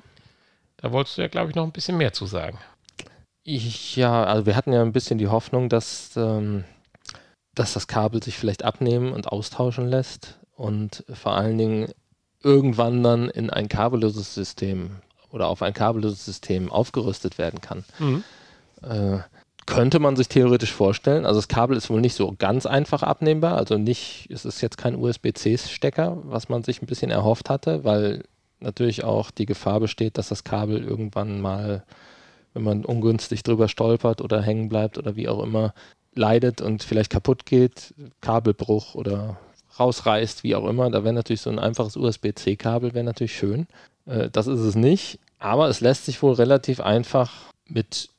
[0.86, 2.60] Da wolltest du ja, glaube ich, noch ein bisschen mehr zu sagen.
[3.42, 6.64] Ich, ja, also wir hatten ja ein bisschen die Hoffnung, dass, ähm,
[7.56, 11.92] dass das Kabel sich vielleicht abnehmen und austauschen lässt und vor allen Dingen
[12.44, 14.98] irgendwann dann in ein kabelloses System
[15.32, 17.84] oder auf ein kabelloses System aufgerüstet werden kann.
[17.98, 18.24] Mhm.
[18.84, 19.22] Äh,
[19.66, 21.26] könnte man sich theoretisch vorstellen.
[21.26, 23.58] Also das Kabel ist wohl nicht so ganz einfach abnehmbar.
[23.58, 28.22] Also nicht, es ist jetzt kein USB-C-Stecker, was man sich ein bisschen erhofft hatte, weil
[28.60, 31.84] natürlich auch die Gefahr besteht, dass das Kabel irgendwann mal,
[32.54, 35.74] wenn man ungünstig drüber stolpert oder hängen bleibt oder wie auch immer,
[36.14, 39.38] leidet und vielleicht kaputt geht, Kabelbruch oder
[39.80, 40.90] rausreißt, wie auch immer.
[40.90, 43.68] Da wäre natürlich so ein einfaches USB-C-Kabel wäre natürlich schön.
[44.06, 47.32] Äh, das ist es nicht, aber es lässt sich wohl relativ einfach
[47.68, 48.10] mit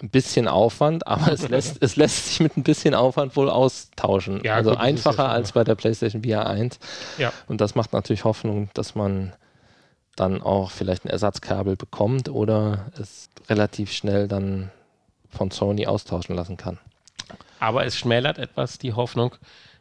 [0.00, 4.40] ein bisschen Aufwand, aber es lässt, es lässt sich mit ein bisschen Aufwand wohl austauschen.
[4.44, 6.78] Ja, also gut, einfacher als bei der PlayStation VR 1.
[7.18, 7.32] Ja.
[7.48, 9.32] Und das macht natürlich Hoffnung, dass man
[10.16, 14.70] dann auch vielleicht ein Ersatzkabel bekommt oder es relativ schnell dann
[15.30, 16.78] von Sony austauschen lassen kann.
[17.60, 19.34] Aber es schmälert etwas die Hoffnung,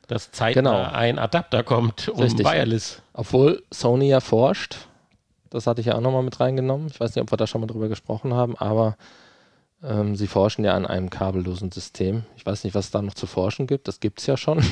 [0.08, 0.92] dass zeitnah Genau.
[0.96, 2.46] ein Adapter kommt, um Richtig.
[2.46, 3.02] Wireless.
[3.14, 4.78] Obwohl Sony ja forscht,
[5.50, 6.88] das hatte ich ja auch nochmal mit reingenommen.
[6.88, 8.98] Ich weiß nicht, ob wir da schon mal drüber gesprochen haben, aber
[9.84, 12.24] ähm, sie forschen ja an einem kabellosen System.
[12.38, 13.88] Ich weiß nicht, was es da noch zu forschen gibt.
[13.88, 14.64] Das gibt es ja schon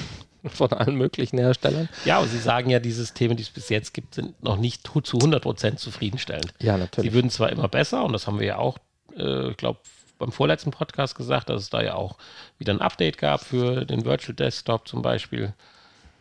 [0.49, 1.89] von allen möglichen Herstellern.
[2.05, 4.85] Ja, aber Sie sagen ja, die Systeme, die es bis jetzt gibt, sind noch nicht
[4.85, 6.53] zu 100% zufriedenstellend.
[6.61, 7.13] Ja, Sie natürlich.
[7.13, 8.77] würden zwar immer besser, und das haben wir ja auch,
[9.17, 9.79] äh, ich glaube,
[10.19, 12.17] beim vorletzten Podcast gesagt, dass es da ja auch
[12.57, 15.53] wieder ein Update gab für den Virtual Desktop zum Beispiel,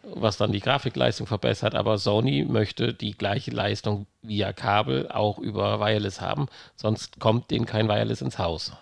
[0.02, 1.74] was dann die Grafikleistung verbessert.
[1.74, 7.66] Aber Sony möchte die gleiche Leistung via Kabel auch über Wireless haben, sonst kommt denen
[7.66, 8.72] kein Wireless ins Haus.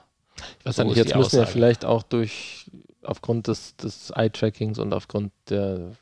[0.60, 2.70] Ich weiß so ist jetzt müssen ja vielleicht auch durch
[3.02, 5.92] aufgrund des, des Eye-Trackings und aufgrund der,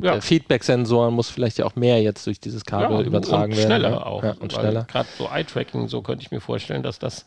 [0.00, 0.12] Ja.
[0.12, 3.66] der Feedback-Sensoren muss vielleicht ja auch mehr jetzt durch dieses Kabel übertragen und werden.
[3.68, 4.06] schneller ja.
[4.06, 4.22] auch.
[4.24, 4.84] Ja, und schneller.
[4.84, 7.24] Gerade so Eye-Tracking, so könnte ich mir vorstellen, dass das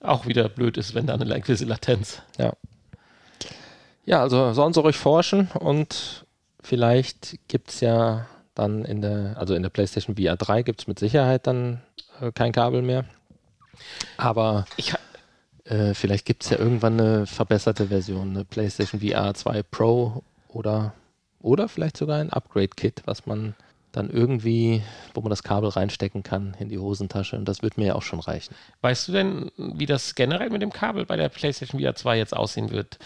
[0.00, 2.22] auch wieder blöd ist, wenn da eine gewisse Latenz.
[2.38, 2.52] Ja.
[4.04, 6.24] Ja, also sollen sie ruhig forschen und
[6.62, 10.86] vielleicht gibt es ja dann in der, also in der PlayStation VR 3 gibt es
[10.86, 11.82] mit Sicherheit dann
[12.20, 13.04] äh, kein Kabel mehr.
[14.16, 14.94] Aber Ich,
[15.68, 20.94] äh, vielleicht gibt es ja irgendwann eine verbesserte Version, eine PlayStation VR 2 Pro oder,
[21.40, 23.54] oder vielleicht sogar ein Upgrade-Kit, was man
[23.92, 24.82] dann irgendwie,
[25.14, 27.36] wo man das Kabel reinstecken kann in die Hosentasche.
[27.36, 28.54] Und das wird mir ja auch schon reichen.
[28.82, 32.36] weißt du denn, wie das generell mit dem Kabel bei der PlayStation VR 2 jetzt
[32.36, 32.98] aussehen wird?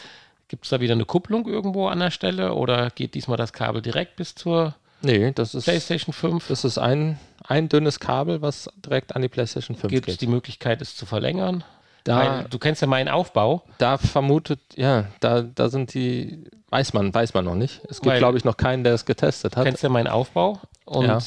[0.48, 3.80] Gibt es da wieder eine Kupplung irgendwo an der Stelle oder geht diesmal das Kabel
[3.80, 6.46] direkt bis zur Nee, das ist, PlayStation 5?
[6.48, 10.20] das ist ein, ein dünnes Kabel, was direkt an die PlayStation 5 Gibt es geht.
[10.20, 11.64] die Möglichkeit, es zu verlängern?
[12.04, 13.62] Da, Weil, du kennst ja meinen Aufbau.
[13.78, 17.80] da vermutet, ja, da, da sind die, weiß man, weiß man noch nicht.
[17.88, 19.64] Es gibt, glaube ich, noch keinen, der es getestet Du hat.
[19.66, 20.58] kennst ja meinen Aufbau.
[20.84, 21.18] Und Ja.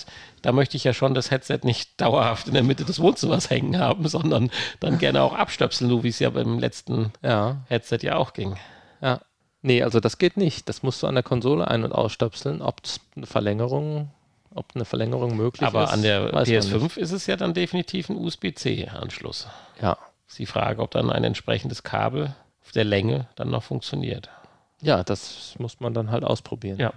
[0.42, 3.80] da möchte ich ja schon das Headset nicht dauerhaft in der Mitte des Wohnzimmers hängen
[3.80, 4.52] haben, sondern
[4.82, 8.56] dann gerne auch abstöpseln, so wie es ja beim letzten Ja, Headset ja auch ging.
[9.02, 9.20] ja.
[9.62, 10.70] Nee, also das geht nicht.
[10.70, 12.62] Das musst du an der Konsole ein- und ausstöpseln.
[12.62, 14.12] Ob es eine Verlängerung,
[14.54, 15.90] ob eine Verlängerung möglich Aber ist.
[15.90, 16.98] an der weiß man PS5 nicht.
[16.98, 19.48] ist es ja dann definitiv ein USB-C-Anschluss.
[19.82, 19.98] Ja.
[20.28, 24.30] Ist die Frage, ob dann ein entsprechendes Kabel auf der Länge dann noch funktioniert.
[24.82, 26.80] ja, das muss man dann halt ausprobieren.
[26.80, 26.94] Ja.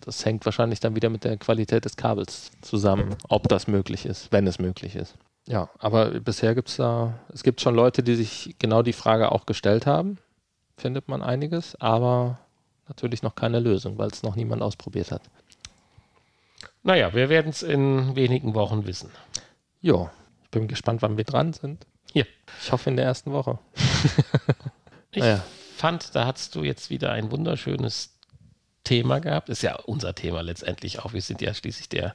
[0.00, 4.32] Das hängt wahrscheinlich dann wieder mit der Qualität des Kabels zusammen, ob das möglich ist,
[4.32, 5.16] wenn es möglich ist.
[5.46, 9.32] Ja, aber bisher gibt es da, es gibt schon Leute, die sich genau die Frage
[9.32, 10.18] auch gestellt haben,
[10.76, 12.38] findet man einiges, aber
[12.86, 15.22] natürlich noch keine Lösung, weil es noch niemand ausprobiert hat.
[16.82, 19.10] Naja, wir werden es in wenigen Wochen wissen.
[19.80, 20.10] Jo,
[20.42, 21.86] ich bin gespannt, wann wir dran sind.
[22.12, 22.26] Hier.
[22.62, 23.58] Ich hoffe in der ersten Woche.
[25.10, 25.42] Ich Naja.
[25.76, 28.14] fand, da hast du jetzt wieder ein wunderschönes
[28.84, 29.48] Thema gehabt.
[29.48, 31.14] Ist ja unser Thema letztendlich auch.
[31.14, 32.14] Wir sind ja schließlich der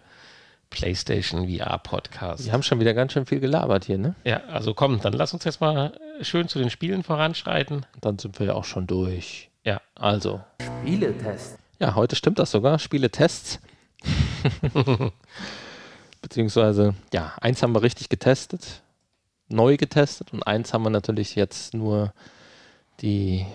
[0.70, 2.46] PlayStation VR Podcast.
[2.46, 4.14] Wir haben schon wieder ganz schön viel gelabert hier, ne?
[4.24, 7.86] Ja, also komm, dann lass uns jetzt mal schön zu den Spielen voranschreiten.
[8.00, 9.50] Dann sind wir ja auch schon durch.
[9.66, 10.41] Ja, Also,
[10.82, 11.58] Spieletest.
[11.80, 12.78] Ja, heute stimmt das sogar.
[12.78, 13.60] Spieletests.
[16.22, 18.82] Beziehungsweise, ja, eins haben wir richtig getestet,
[19.54, 22.14] neu getestet und eins haben wir natürlich jetzt nur
[23.01, 23.45] die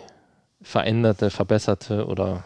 [0.62, 2.44] veränderte, verbesserte oder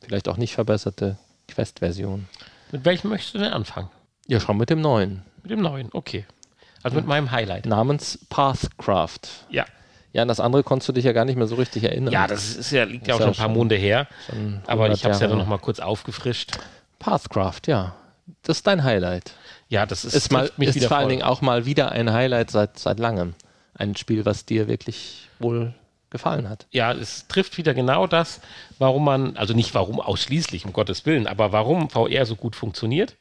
[0.00, 1.16] vielleicht auch nicht verbesserte
[1.48, 2.26] Quest-Version.
[2.72, 3.90] mit welchem möchtest du denn anfangen?
[4.26, 5.22] Ja, schon mit dem neuen.
[5.42, 6.24] Mit dem neuen, okay.
[6.82, 7.66] Also mit meinem Highlight.
[7.66, 9.20] Namens Pathcraft.
[9.50, 9.64] Ja.
[10.12, 12.12] Ja, an das andere konntest du dich ja gar nicht mehr so richtig erinnern.
[12.12, 14.06] Ja, das ist ja, liegt ja auch schon ein paar schon- Monate her.
[14.66, 16.52] Aber 100 ich habe es ja dann nochmal kurz aufgefrischt.
[16.98, 17.94] Pathcraft, ja.
[18.42, 19.32] Das ist dein Highlight.
[19.68, 21.10] Ja, das ist, ist, mal, ist vor allen voll.
[21.10, 23.34] Dingen auch mal wieder ein Highlight seit, seit langem.
[23.74, 25.74] Ein Spiel, was dir wirklich wohl
[26.10, 26.66] gefallen hat.
[26.70, 28.40] ja, es trifft wieder genau das,
[28.78, 33.16] warum man, also nicht warum ausschließlich, um Gottes Willen, aber warum VR so gut funktioniert.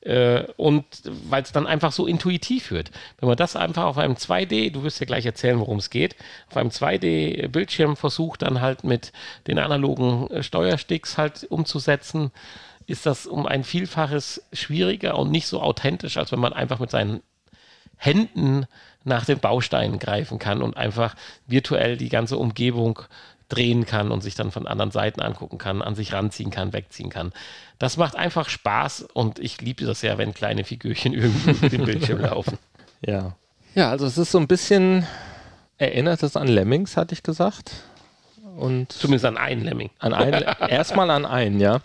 [0.00, 2.90] Äh, und weil es dann einfach so intuitiv wird.
[3.18, 6.16] Wenn man das einfach auf einem 2D, du wirst ja gleich erzählen, worum es geht,
[6.50, 9.12] auf einem 2D-Bildschirm versucht, dann halt mit
[9.46, 12.32] den analogen äh, Steuersticks halt umzusetzen,
[12.86, 16.90] ist das um ein Vielfaches schwieriger und nicht so authentisch, als wenn man einfach mit
[16.90, 17.22] seinen
[17.96, 18.66] Händen
[19.04, 21.14] nach den Bausteinen greifen kann und einfach
[21.46, 23.00] virtuell die ganze Umgebung
[23.48, 27.10] drehen kann und sich dann von anderen Seiten angucken kann, an sich ranziehen kann, wegziehen
[27.10, 27.32] kann.
[27.78, 31.84] Das macht einfach Spaß und ich liebe das ja, wenn kleine Figürchen irgendwie über den
[31.84, 32.58] Bildschirm laufen.
[33.06, 33.36] Ja.
[33.74, 35.06] Ja, also es ist so ein bisschen,
[35.78, 37.72] erinnert es an Lemmings, hatte ich gesagt.
[38.56, 39.90] Und Zumindest an einen Lemming.
[39.98, 41.80] An einen, erstmal an einen, ja.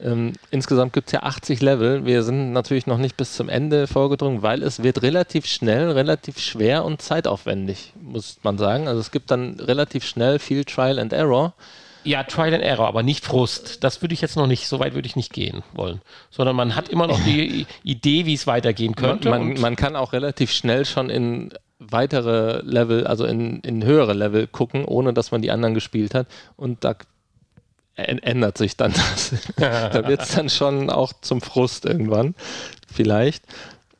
[0.00, 2.06] Ähm, insgesamt gibt es ja 80 Level.
[2.06, 6.38] Wir sind natürlich noch nicht bis zum Ende vorgedrungen, weil es wird relativ schnell, relativ
[6.38, 8.86] schwer und zeitaufwendig, muss man sagen.
[8.86, 11.54] Also es gibt dann relativ schnell viel Trial and Error.
[12.04, 13.82] Ja, Trial and Error, aber nicht Frust.
[13.82, 16.00] Das würde ich jetzt noch nicht, so weit würde ich nicht gehen wollen.
[16.30, 19.28] Sondern man hat immer noch die Idee, wie es weitergehen könnte.
[19.30, 24.12] Man, man, man kann auch relativ schnell schon in weitere Level, also in, in höhere
[24.12, 26.28] Level gucken, ohne dass man die anderen gespielt hat.
[26.56, 26.94] Und da
[27.98, 29.34] ändert sich dann das.
[29.56, 32.34] da wird es dann schon auch zum Frust irgendwann,
[32.92, 33.44] vielleicht.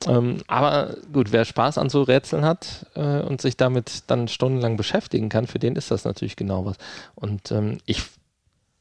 [0.06, 4.76] Ähm, aber gut, wer Spaß an so Rätseln hat äh, und sich damit dann stundenlang
[4.76, 6.76] beschäftigen kann, für den ist das natürlich genau was.
[7.16, 8.02] Und ähm, ich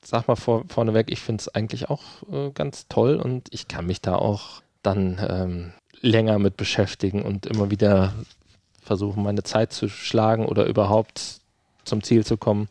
[0.04, 3.88] sag mal vor, vorneweg, ich finde es eigentlich auch äh, ganz toll und ich kann
[3.88, 8.14] mich da auch dann ähm, länger mit beschäftigen und immer wieder
[8.82, 11.42] versuchen, meine Zeit zu schlagen oder überhaupt
[11.84, 12.70] zum Ziel zu kommen.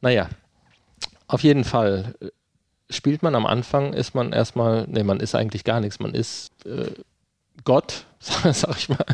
[0.00, 0.28] Naja,
[1.26, 2.28] auf jeden Fall äh,
[2.90, 6.50] spielt man am Anfang, ist man erstmal, nee, man ist eigentlich gar nichts, man ist
[6.66, 6.90] äh,
[7.64, 9.04] Gott, sag ich mal,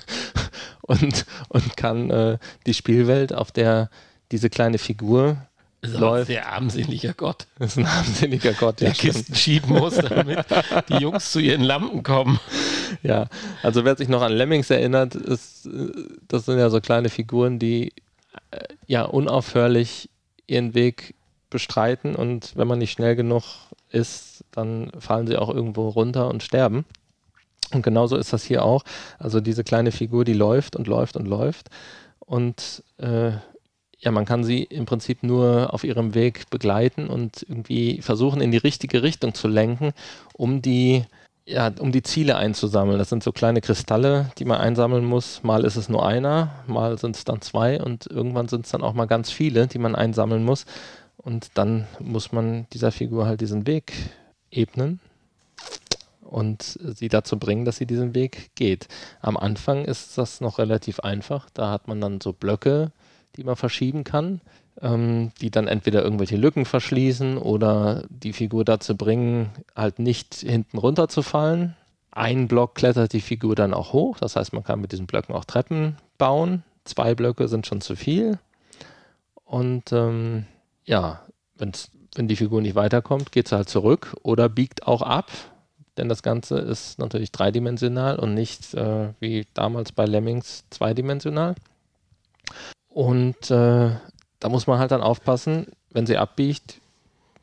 [0.83, 3.91] und, und kann äh, die Spielwelt, auf der
[4.33, 5.37] diese kleine Figur
[5.83, 6.23] ist läuft.
[6.31, 7.47] Ein sehr armseliger Gott.
[7.59, 10.45] Das ist ein armseliger Gott, der ja, Kisten schieben muss, damit
[10.89, 12.39] die Jungs zu ihren Lampen kommen.
[13.05, 13.29] Ja,
[13.63, 15.93] also wer sich noch an Lemmings erinnert, ist, äh,
[16.27, 17.93] das sind ja so kleine Figuren, die
[18.51, 20.11] äh, ja unaufhörlich
[20.49, 21.15] ihren Weg
[21.51, 23.43] bestreiten und wenn man nicht schnell genug
[23.91, 26.85] ist, dann fallen sie auch irgendwo runter und sterben.
[27.73, 28.85] Und genauso ist das hier auch.
[29.19, 31.69] Also diese kleine Figur, die läuft und läuft und läuft.
[32.19, 33.33] Und äh,
[33.99, 38.51] ja, man kann sie im Prinzip nur auf ihrem Weg begleiten und irgendwie versuchen, in
[38.51, 39.93] die richtige Richtung zu lenken,
[40.33, 41.05] um die,
[41.45, 42.99] ja, um die Ziele einzusammeln.
[42.99, 45.43] Das sind so kleine Kristalle, die man einsammeln muss.
[45.43, 48.83] Mal ist es nur einer, mal sind es dann zwei und irgendwann sind es dann
[48.83, 50.65] auch mal ganz viele, die man einsammeln muss.
[51.23, 53.93] Und dann muss man dieser Figur halt diesen Weg
[54.51, 55.01] ebnen
[56.23, 58.89] und sie dazu bringen, dass sie diesen Weg geht.
[59.21, 61.51] Am Anfang ist das noch relativ einfach.
[61.53, 62.93] Da hat man dann so Blöcke,
[63.37, 64.41] die man verschieben kann,
[64.81, 70.79] ähm, die dann entweder irgendwelche Lücken verschließen oder die Figur dazu bringen, halt nicht hinten
[70.79, 71.77] runterzufallen.
[72.13, 74.19] Ein Block klettert die Figur dann auch hoch.
[74.19, 76.65] Das heißt, man kann mit diesen Blöcken auch Treppen bauen.
[76.85, 78.39] Zwei Blöcke sind schon zu viel.
[79.45, 80.47] Und ähm,
[80.91, 81.21] ja,
[81.57, 85.31] wenn's, wenn die Figur nicht weiterkommt, geht sie halt zurück oder biegt auch ab,
[85.97, 91.55] denn das Ganze ist natürlich dreidimensional und nicht äh, wie damals bei Lemmings zweidimensional.
[92.89, 93.91] Und äh,
[94.41, 96.81] da muss man halt dann aufpassen, wenn sie abbiegt,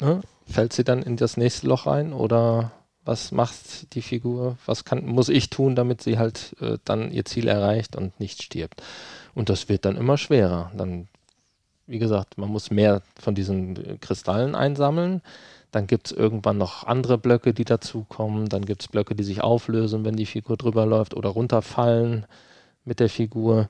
[0.02, 2.72] ne, fällt sie dann in das nächste Loch rein oder
[3.06, 7.24] was macht die Figur, was kann, muss ich tun, damit sie halt äh, dann ihr
[7.24, 8.84] Ziel erreicht und nicht stirbt.
[9.34, 10.72] Und das wird dann immer schwerer.
[10.76, 11.08] Dann
[11.88, 15.22] wie gesagt, man muss mehr von diesen äh, Kristallen einsammeln.
[15.72, 18.50] Dann gibt es irgendwann noch andere Blöcke, die dazukommen.
[18.50, 22.26] Dann gibt es Blöcke, die sich auflösen, wenn die Figur drüber läuft oder runterfallen
[22.86, 23.68] mit der Figur.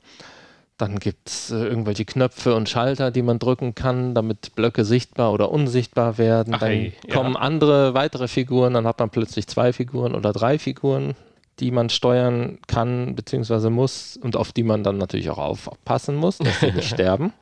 [0.78, 5.34] Dann gibt es äh, irgendwelche Knöpfe und Schalter, die man drücken kann, damit Blöcke sichtbar
[5.34, 6.53] oder unsichtbar werden.
[6.53, 7.39] Ach, dann ey, kommen ja.
[7.39, 11.15] andere, weitere Figuren, dann hat man plötzlich zwei Figuren oder drei Figuren,
[11.59, 13.72] die man steuern kann bzw.
[13.72, 17.34] muss und auf die man dann natürlich auch aufpassen muss, dass sie nicht sterben.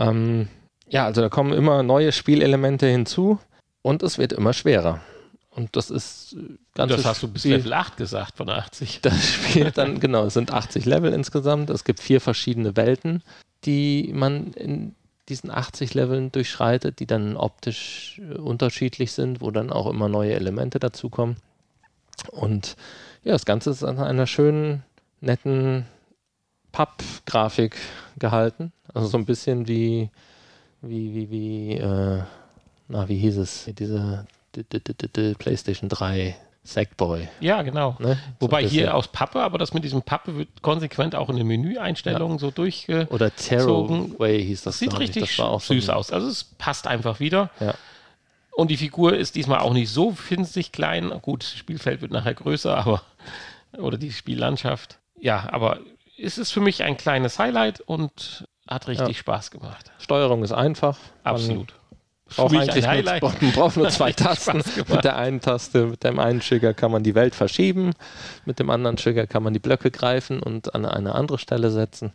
[0.00, 0.48] Ähm,
[0.88, 3.38] ja, also da kommen immer neue Spielelemente hinzu
[3.82, 5.00] und es wird immer schwerer.
[5.50, 6.36] Und das ist
[6.74, 6.92] ganz.
[6.92, 7.56] Das hast du bis Spiel.
[7.56, 9.00] Level 8 gesagt von 80.
[9.02, 11.70] Das spielt dann, genau, es sind 80 Level insgesamt.
[11.70, 13.22] Es gibt vier verschiedene Welten,
[13.64, 14.94] die man in
[15.28, 20.34] diesen 80 Leveln durchschreitet, die dann optisch äh, unterschiedlich sind, wo dann auch immer neue
[20.34, 21.36] Elemente dazukommen.
[22.30, 22.76] Und
[23.22, 24.82] ja, das Ganze ist an einer schönen,
[25.20, 25.86] netten
[26.72, 27.76] Pappgrafik
[28.18, 28.72] gehalten.
[28.94, 30.10] Also so ein bisschen wie,
[30.82, 32.22] wie, wie, wie, äh,
[32.88, 33.68] na, wie hieß es?
[33.78, 34.26] Diese
[35.38, 37.28] PlayStation 3 Sackboy.
[37.40, 37.96] Ja, genau.
[37.98, 38.18] Ne?
[38.38, 42.36] Wobei hier aus Pappe, aber das mit diesem Pappe wird konsequent auch in den Menüeinstellungen
[42.36, 42.40] ja.
[42.40, 43.08] so durchgezogen.
[43.08, 44.78] Oder Tearaway hieß das.
[44.78, 46.12] Sieht richtig das süß so aus.
[46.12, 47.50] Also es passt einfach wieder.
[47.60, 47.74] Ja.
[48.52, 51.10] Und die Figur ist diesmal auch nicht so winzig klein.
[51.22, 53.02] Gut, das Spielfeld wird nachher größer, aber
[53.78, 54.98] oder die Spiellandschaft.
[55.18, 55.78] Ja, aber
[56.18, 59.14] es ist für mich ein kleines Highlight und hat richtig ja.
[59.14, 59.90] Spaß gemacht.
[59.98, 60.96] Steuerung ist einfach.
[61.24, 61.74] Absolut.
[62.36, 64.62] Braucht eigentlich nur, man braucht nur zwei Tasten.
[64.88, 67.92] Mit der einen Taste, mit dem einen Trigger kann man die Welt verschieben,
[68.44, 72.12] mit dem anderen Trigger kann man die Blöcke greifen und an eine andere Stelle setzen.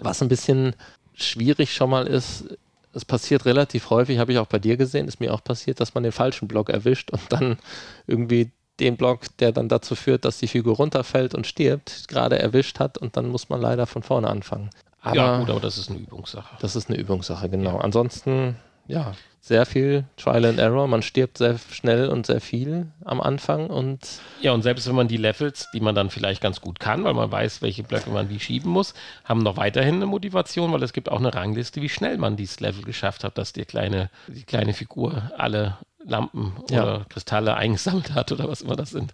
[0.00, 0.74] Was ein bisschen
[1.14, 2.46] schwierig schon mal ist,
[2.94, 5.94] es passiert relativ häufig, habe ich auch bei dir gesehen, ist mir auch passiert, dass
[5.94, 7.58] man den falschen Block erwischt und dann
[8.06, 8.50] irgendwie
[8.80, 12.98] den Block, der dann dazu führt, dass die Figur runterfällt und stirbt, gerade erwischt hat
[12.98, 14.70] und dann muss man leider von vorne anfangen.
[15.02, 16.56] Aber ja, gut, aber das ist eine Übungssache.
[16.60, 17.78] Das ist eine Übungssache, genau.
[17.78, 20.86] Ansonsten, ja, sehr viel Trial and Error.
[20.86, 23.98] Man stirbt sehr schnell und sehr viel am Anfang und.
[24.40, 27.14] Ja, und selbst wenn man die Levels, die man dann vielleicht ganz gut kann, weil
[27.14, 28.94] man weiß, welche Blöcke man wie schieben muss,
[29.24, 32.60] haben noch weiterhin eine Motivation, weil es gibt auch eine Rangliste, wie schnell man dieses
[32.60, 36.82] Level geschafft hat, dass die kleine, die kleine Figur alle Lampen Ja.
[36.82, 39.12] oder Kristalle eingesammelt hat oder was immer das sind.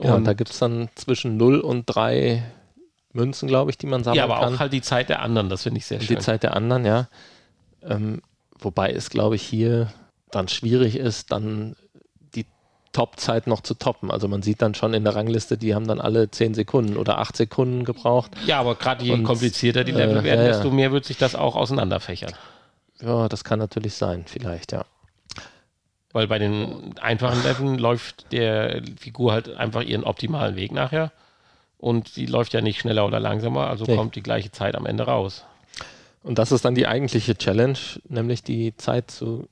[0.00, 2.42] Ja, und Und- da gibt es dann zwischen 0 und 3
[3.16, 4.54] Münzen, glaube ich, die man sammeln ja, aber kann.
[4.54, 6.16] auch halt die Zeit der anderen, das finde ich sehr Und schön.
[6.16, 7.08] die Zeit der anderen, ja.
[7.82, 8.22] Ähm,
[8.58, 9.92] wobei es, glaube ich, hier
[10.30, 11.76] dann schwierig ist, dann
[12.34, 12.46] die
[12.92, 14.10] Top-Zeit noch zu toppen.
[14.10, 17.18] Also man sieht dann schon in der Rangliste, die haben dann alle 10 Sekunden oder
[17.18, 18.32] 8 Sekunden gebraucht.
[18.46, 20.52] Ja, aber gerade je Und, komplizierter die Level äh, werden, ja, ja.
[20.52, 22.32] desto mehr wird sich das auch auseinanderfächern.
[23.00, 24.84] Ja, das kann natürlich sein, vielleicht, ja.
[26.12, 31.12] Weil bei den einfachen Leveln läuft der Figur halt einfach ihren optimalen Weg nachher.
[31.86, 33.94] Und sie läuft ja nicht schneller oder langsamer, also Nee.
[33.94, 35.44] kommt die gleiche Zeit am Ende raus.
[36.24, 37.78] Und das ist dann die eigentliche Challenge,
[38.08, 39.48] nämlich die Zeit zu.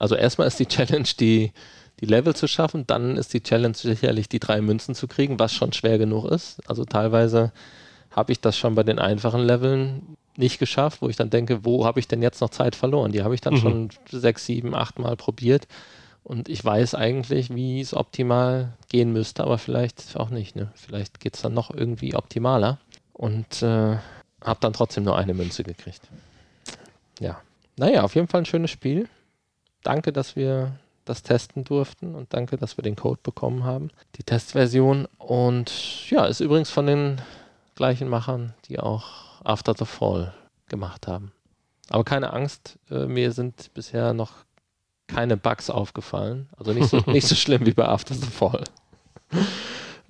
[0.00, 1.52] Also erstmal ist die Challenge, die,
[2.00, 5.52] die Level zu schaffen, dann ist die Challenge sicherlich, die drei Münzen zu kriegen, was
[5.54, 6.58] schon schwer genug ist.
[6.68, 7.52] Also teilweise
[8.10, 11.86] habe ich das schon bei den einfachen Leveln nicht geschafft, wo ich dann denke, wo
[11.86, 13.12] habe ich denn jetzt noch Zeit verloren?
[13.12, 13.58] Die habe ich dann Mhm.
[13.58, 15.68] schon sechs, sieben, acht Mal probiert.
[16.26, 20.56] Und ich weiß eigentlich, wie es optimal gehen müsste, aber vielleicht auch nicht.
[20.56, 20.72] Ne?
[20.74, 22.78] Vielleicht geht es dann noch irgendwie optimaler.
[23.12, 23.96] Und äh,
[24.42, 26.00] habe dann trotzdem nur eine Münze gekriegt.
[27.20, 27.40] Ja.
[27.76, 29.08] Naja, auf jeden Fall ein schönes Spiel.
[29.84, 30.72] Danke, dass wir
[31.04, 33.92] das testen durften und danke, dass wir den Code bekommen haben.
[34.16, 35.06] Die Testversion.
[35.18, 37.20] Und ja, ist übrigens von den
[37.76, 40.34] gleichen Machern, die auch After the Fall
[40.66, 41.30] gemacht haben.
[41.88, 44.45] Aber keine Angst, äh, mir sind bisher noch
[45.06, 46.48] keine Bugs aufgefallen.
[46.56, 48.64] Also nicht so, nicht so schlimm wie bei After the Fall.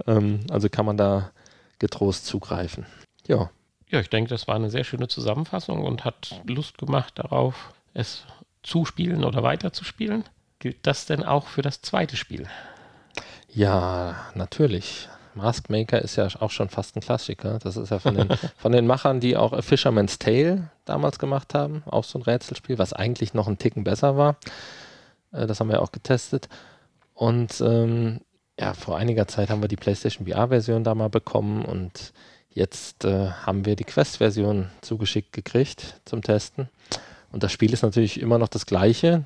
[0.06, 1.30] ähm, also kann man da
[1.78, 2.86] getrost zugreifen.
[3.26, 3.50] Ja,
[3.88, 8.24] Ja, ich denke, das war eine sehr schöne Zusammenfassung und hat Lust gemacht darauf, es
[8.62, 10.24] zu spielen oder weiterzuspielen.
[10.58, 12.48] Gilt das denn auch für das zweite Spiel?
[13.52, 15.08] Ja, natürlich.
[15.34, 17.58] Mask Maker ist ja auch schon fast ein Klassiker.
[17.58, 21.52] Das ist ja von den, von den Machern, die auch A Fisherman's Tale damals gemacht
[21.54, 21.82] haben.
[21.86, 24.36] Auch so ein Rätselspiel, was eigentlich noch einen Ticken besser war.
[25.36, 26.48] Äh, Das haben wir auch getestet.
[27.14, 28.20] Und ähm,
[28.58, 32.12] ja, vor einiger Zeit haben wir die PlayStation VR-Version da mal bekommen und
[32.50, 36.68] jetzt äh, haben wir die Quest-Version zugeschickt gekriegt zum Testen.
[37.30, 39.24] Und das Spiel ist natürlich immer noch das gleiche.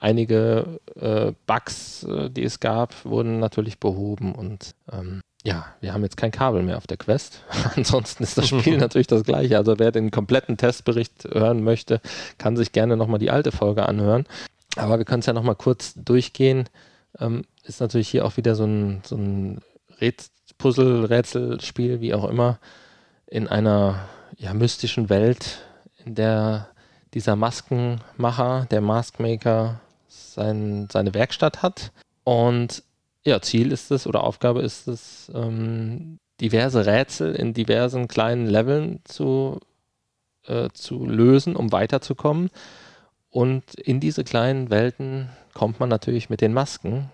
[0.00, 6.02] Einige äh, Bugs, äh, die es gab, wurden natürlich behoben und ähm, ja, wir haben
[6.02, 7.44] jetzt kein Kabel mehr auf der Quest.
[7.76, 9.58] Ansonsten ist das Spiel natürlich das gleiche.
[9.58, 12.00] Also wer den kompletten Testbericht hören möchte,
[12.38, 14.26] kann sich gerne nochmal die alte Folge anhören.
[14.76, 16.68] Aber wir können es ja nochmal kurz durchgehen.
[17.18, 19.60] Ähm, ist natürlich hier auch wieder so ein, so ein
[20.58, 22.58] Puzzle, Rätselspiel, wie auch immer,
[23.26, 25.62] in einer ja, mystischen Welt,
[26.04, 26.68] in der
[27.14, 31.92] dieser Maskenmacher, der Maskmaker, sein, seine Werkstatt hat.
[32.24, 32.82] Und
[33.24, 39.00] ja, Ziel ist es oder Aufgabe ist es, ähm, diverse Rätsel in diversen kleinen Leveln
[39.04, 39.60] zu,
[40.46, 42.50] äh, zu lösen, um weiterzukommen.
[43.32, 47.10] Und in diese kleinen Welten kommt man natürlich mit den Masken.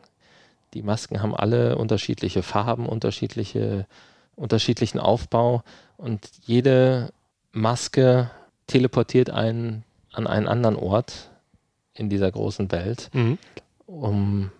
[0.74, 3.86] Die Masken haben alle unterschiedliche Farben, unterschiedliche,
[4.36, 5.62] unterschiedlichen Aufbau
[5.96, 7.12] und jede
[7.52, 8.30] Maske
[8.66, 11.30] teleportiert einen an einen anderen Ort
[11.94, 13.10] in dieser großen Welt
[13.86, 14.50] um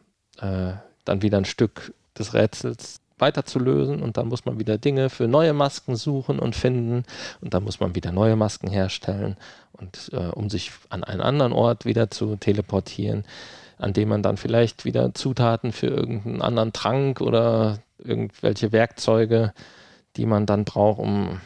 [0.40, 0.72] äh,
[1.04, 5.52] dann wieder ein Stück des Rätsels weiterzulösen und dann muss man wieder Dinge für neue
[5.52, 7.04] Masken suchen und finden
[7.40, 9.36] und dann muss man wieder neue Masken herstellen
[9.72, 13.24] und äh, um sich an einen anderen Ort wieder zu teleportieren,
[13.78, 19.52] an dem man dann vielleicht wieder Zutaten für irgendeinen anderen Trank oder irgendwelche Werkzeuge,
[20.16, 21.40] die man dann braucht, um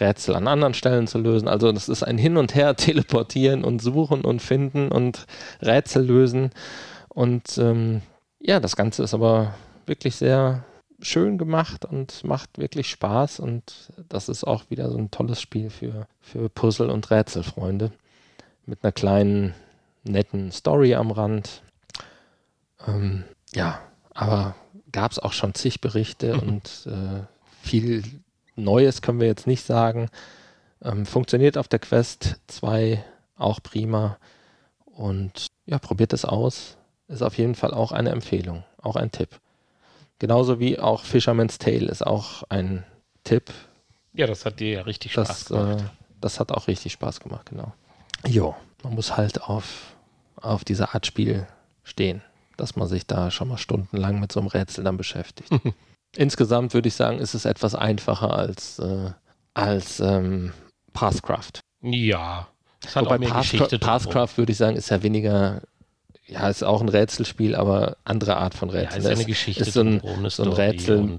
[0.00, 1.48] Rätsel an anderen Stellen zu lösen.
[1.48, 5.26] Also das ist ein Hin und Her teleportieren und suchen und finden und
[5.60, 6.50] Rätsel lösen.
[7.08, 8.02] Und ähm,
[8.40, 9.54] ja, das Ganze ist aber
[9.86, 10.64] wirklich sehr
[11.02, 13.40] schön gemacht und macht wirklich Spaß.
[13.40, 17.92] Und das ist auch wieder so ein tolles Spiel für, für Puzzle- und Rätselfreunde.
[18.64, 19.54] Mit einer kleinen,
[20.04, 21.62] netten Story am Rand.
[22.86, 23.24] Ähm,
[23.54, 23.80] ja,
[24.14, 24.54] aber
[24.92, 27.24] gab es auch schon zig Berichte und äh,
[27.62, 28.02] viel
[28.56, 30.08] Neues können wir jetzt nicht sagen.
[30.82, 33.02] Ähm, funktioniert auf der Quest 2
[33.36, 34.18] auch prima.
[34.84, 36.76] Und ja, probiert es aus.
[37.08, 39.40] Ist auf jeden Fall auch eine Empfehlung, auch ein Tipp.
[40.22, 42.84] Genauso wie auch Fisherman's Tale ist auch ein
[43.24, 43.50] Tipp.
[44.12, 45.80] Ja, das hat dir ja richtig Spaß Das, gemacht.
[45.80, 45.84] äh,
[46.20, 47.72] das hat auch richtig Spaß gemacht, genau.
[48.24, 48.54] Jo,
[48.84, 49.96] man muss halt auf,
[50.36, 51.48] auf diese Art Spiel
[51.82, 52.22] stehen,
[52.56, 55.50] dass man sich da schon mal stundenlang mit so einem Rätsel dann beschäftigt.
[56.16, 59.10] Insgesamt würde ich sagen, ist es etwas einfacher als, äh,
[59.54, 60.52] als ähm,
[60.92, 61.54] Passcraft.
[61.80, 62.46] Ja.
[62.80, 63.80] Das hat Wobei auch mehr drumherum.
[63.80, 65.62] Passcraft würde ich sagen, ist ja weniger,
[66.32, 68.98] ja, ist auch ein Rätselspiel, aber andere Art von Ja, Rätsel.
[68.98, 71.18] ist ja Das eine Geschichte ist so ein, eine so ein Rätsel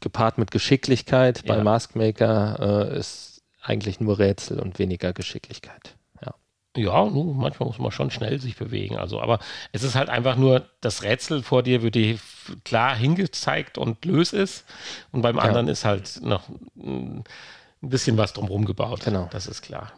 [0.00, 1.44] gepaart mit Geschicklichkeit.
[1.46, 1.62] Bei Ja.
[1.64, 5.94] Maskmaker äh, ist eigentlich nur Rätsel und weniger Geschicklichkeit.
[6.24, 6.34] Ja.
[6.76, 8.96] Ja, manchmal muss man schon schnell sich bewegen.
[8.96, 9.38] Also, aber
[9.72, 12.18] es ist halt einfach nur, das Rätsel vor dir wird dir
[12.64, 14.64] klar hingezeigt und lös ist.
[15.12, 15.42] Und beim Ja.
[15.42, 17.18] anderen ist halt noch mm,
[17.82, 19.00] ein bisschen was drumherum gebaut.
[19.04, 19.28] Genau.
[19.32, 19.92] Das ist klar.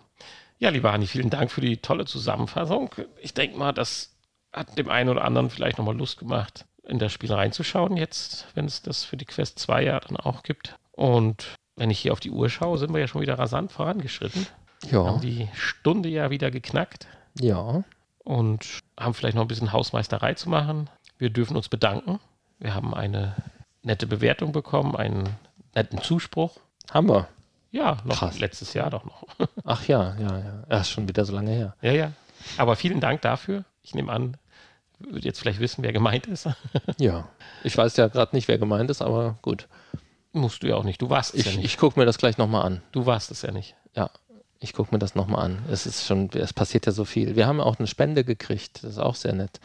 [0.59, 2.91] Ja, lieber Hanni, vielen Dank für die tolle Zusammenfassung.
[3.21, 4.12] Ich denke mal, das
[4.53, 8.65] hat dem einen oder anderen vielleicht nochmal Lust gemacht, in das Spiel reinzuschauen, jetzt, wenn
[8.67, 10.77] es das für die Quest 2 ja dann auch gibt.
[10.93, 11.47] Und
[11.77, 14.47] wenn ich hier auf die Uhr schaue, sind wir ja schon wieder rasant vorangeschritten.
[14.83, 15.05] Wir Ja.
[15.07, 17.07] haben die Stunde ja wieder geknackt
[17.39, 17.85] Ja.
[18.25, 20.91] und haben vielleicht noch ein bisschen Hausmeisterei zu machen.
[21.19, 22.19] Wir dürfen uns bedanken.
[22.59, 23.37] Wir haben eine
[23.83, 25.29] nette Bewertung bekommen, einen
[25.75, 26.59] netten Zuspruch.
[26.91, 27.29] Haben wir.
[27.71, 28.39] Ja, noch Krass.
[28.39, 29.25] letztes Jahr doch noch.
[29.65, 30.63] Ach ja, ja, ja.
[30.69, 31.75] Ja, ist schon wieder so lange her.
[31.81, 32.13] ja, ja.
[32.59, 33.65] Aber vielen Dank dafür.
[33.85, 34.37] Ich nehme an,
[35.11, 36.49] wird jetzt vielleicht wissen, wer gemeint ist.
[36.99, 37.29] Ja.
[37.65, 39.69] Ich weiß ja gerade nicht, wer gemeint ist, aber gut.
[40.33, 41.01] Musst du ja auch nicht.
[41.03, 41.65] Du warst es Ich, ja nicht.
[41.65, 42.83] ich gucke mir das gleich nochmal an.
[42.93, 43.75] Du warst es ja nicht.
[43.95, 44.11] Ja,
[44.61, 45.59] ich gucke mir das nochmal an.
[45.71, 47.37] Es ist schon, es passiert ja so viel.
[47.37, 48.83] Wir haben auch eine Spende gekriegt.
[48.83, 49.61] Das ist auch sehr nett.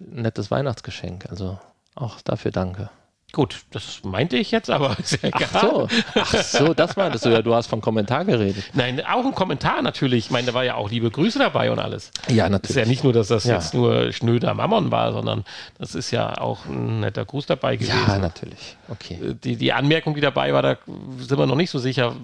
[0.00, 1.26] Ein nettes Weihnachtsgeschenk.
[1.28, 1.58] Also
[1.94, 2.88] auch dafür danke.
[3.32, 5.48] Gut, das meinte ich jetzt, aber ist ja egal.
[5.52, 7.42] Ach so, ach so, das meintest du ja.
[7.42, 8.64] Du hast vom Kommentar geredet.
[8.72, 10.26] Nein, auch ein Kommentar natürlich.
[10.26, 12.12] Ich meine, da war ja auch liebe Grüße dabei und alles.
[12.28, 13.56] Ja, Es ist ja nicht nur, dass das Ja.
[13.56, 15.44] jetzt nur schnöder Mammon war, sondern
[15.78, 17.98] das ist ja auch ein netter Gruß dabei gewesen.
[18.06, 18.76] Ja, natürlich.
[18.88, 19.34] Okay.
[19.44, 20.76] die, die Anmerkung, die dabei war, da
[21.18, 22.14] sind wir noch nicht so sicher.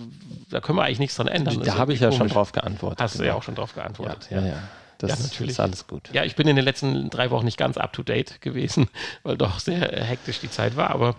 [0.50, 1.60] Da können wir eigentlich nichts dran ändern.
[1.64, 2.32] Da habe ich ja irgendwie schon komisch.
[2.34, 3.00] drauf geantwortet.
[3.02, 3.38] Hast du ja Genau.
[3.38, 4.28] auch schon drauf geantwortet.
[4.30, 4.54] Ja, ja, ja.
[5.02, 5.50] Das Ja, natürlich.
[5.52, 6.08] ist alles gut.
[6.12, 8.88] Ja, ich bin in den letzten drei Wochen nicht ganz up to date gewesen,
[9.24, 11.16] weil doch sehr hektisch die Zeit war, aber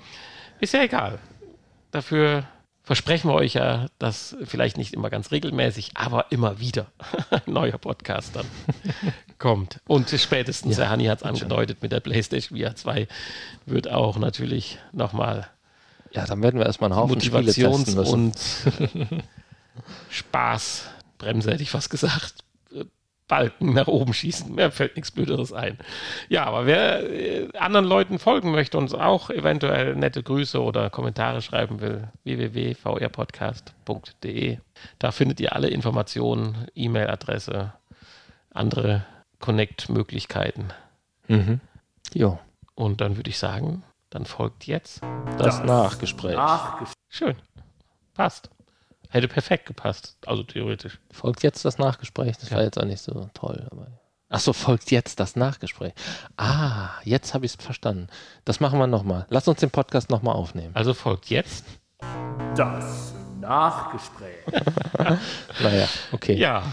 [0.61, 1.19] ist ja egal.
[1.91, 2.45] Dafür
[2.81, 6.87] versprechen wir euch ja, dass vielleicht nicht immer ganz regelmäßig, aber immer wieder
[7.29, 8.45] ein neuer Podcast dann
[9.37, 9.79] kommt.
[9.85, 13.07] Und spätestens, Ja, der Hanni hat es angedeutet, mit der PlayStation VR 2
[13.65, 15.47] wird auch natürlich nochmal
[16.11, 18.35] Ja, dann werden wir erstmal einen Haufen Motivations- und
[20.09, 20.85] Spaß,
[21.17, 22.42] Bremse hätte ich fast gesagt,
[23.27, 24.53] Balken nach oben schießen.
[24.53, 25.77] Mir fällt nichts Blöderes ein.
[26.29, 31.41] Ja, aber wer äh, anderen Leuten folgen möchte und auch eventuell nette Grüße oder Kommentare
[31.41, 34.57] schreiben will, www.vrpodcast.de.
[34.99, 37.73] Da findet ihr alle Informationen, E-Mail-Adresse,
[38.53, 39.05] andere
[39.39, 40.69] Connect-Möglichkeiten.
[41.27, 41.59] Mhm.
[42.13, 42.39] Jo,
[42.75, 45.01] Und dann würde ich sagen, dann folgt jetzt.
[45.37, 46.37] das, Nachgespräch.
[47.09, 47.35] Schön.
[48.13, 48.49] Passt.
[49.13, 50.17] Hätte perfekt gepasst.
[50.25, 50.97] Also theoretisch.
[51.11, 52.35] Folgt jetzt das Nachgespräch.
[52.39, 52.57] Das Ja.
[52.57, 53.67] war jetzt auch nicht so toll.
[53.71, 53.87] Aber
[54.29, 55.93] Ach so, folgt jetzt das Nachgespräch.
[56.37, 58.07] Ah, jetzt habe ich es verstanden.
[58.45, 59.27] Das machen wir nochmal.
[59.29, 60.71] Lass uns den Podcast nochmal aufnehmen.
[60.75, 61.63] Also folgt jetzt.
[62.55, 63.12] Das
[63.43, 64.37] Nachgespräch.
[65.61, 66.35] Naja, okay.
[66.35, 66.63] Ja,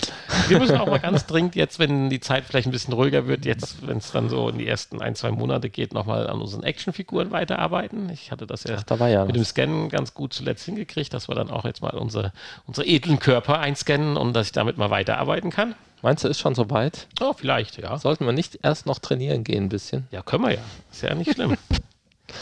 [0.49, 3.45] wir müssen auch mal ganz dringend jetzt, wenn die Zeit vielleicht ein bisschen ruhiger wird,
[3.45, 6.63] jetzt, wenn es dann so in die ersten ein, zwei Monate geht, nochmal an unseren
[6.63, 8.09] Actionfiguren weiterarbeiten.
[8.11, 9.49] Ich hatte das ja Ach, da ja mit dem was.
[9.49, 12.33] Scannen ganz gut zuletzt hingekriegt, dass wir dann auch jetzt mal unsere,
[12.67, 15.75] unsere edlen Körper einscannen und dass ich damit mal weiterarbeiten kann.
[16.03, 17.09] Meinst du, ist schon soweit?
[17.21, 17.99] Oh, vielleicht, ja.
[17.99, 20.07] Sollten wir nicht erst noch trainieren gehen ein bisschen?
[20.11, 20.63] Ja, können wir ja.
[20.91, 21.57] Ist ja nicht schlimm.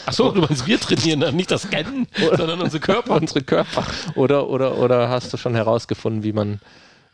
[0.05, 3.15] Achso, du meinst, wir trainieren dann nicht das Scannen, sondern unsere Körper.
[3.15, 3.85] Unsere Körper.
[4.15, 6.59] Oder, oder, oder hast du schon herausgefunden, wie man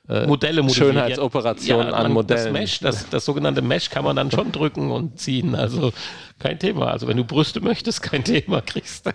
[0.08, 0.68] äh, Modelle.
[0.70, 2.44] Schönheitsoperationen an man- Modellen.
[2.46, 5.56] Das, Mesh, das, das sogenannte Mesh kann man dann schon drücken und ziehen.
[5.56, 5.94] Also
[6.40, 6.88] kein Thema.
[6.92, 9.08] Also wenn du Brüste möchtest, kein Thema kriegst.
[9.08, 9.12] du.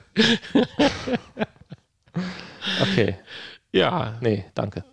[2.82, 3.16] Okay.
[3.72, 4.84] Ja, Nee, danke.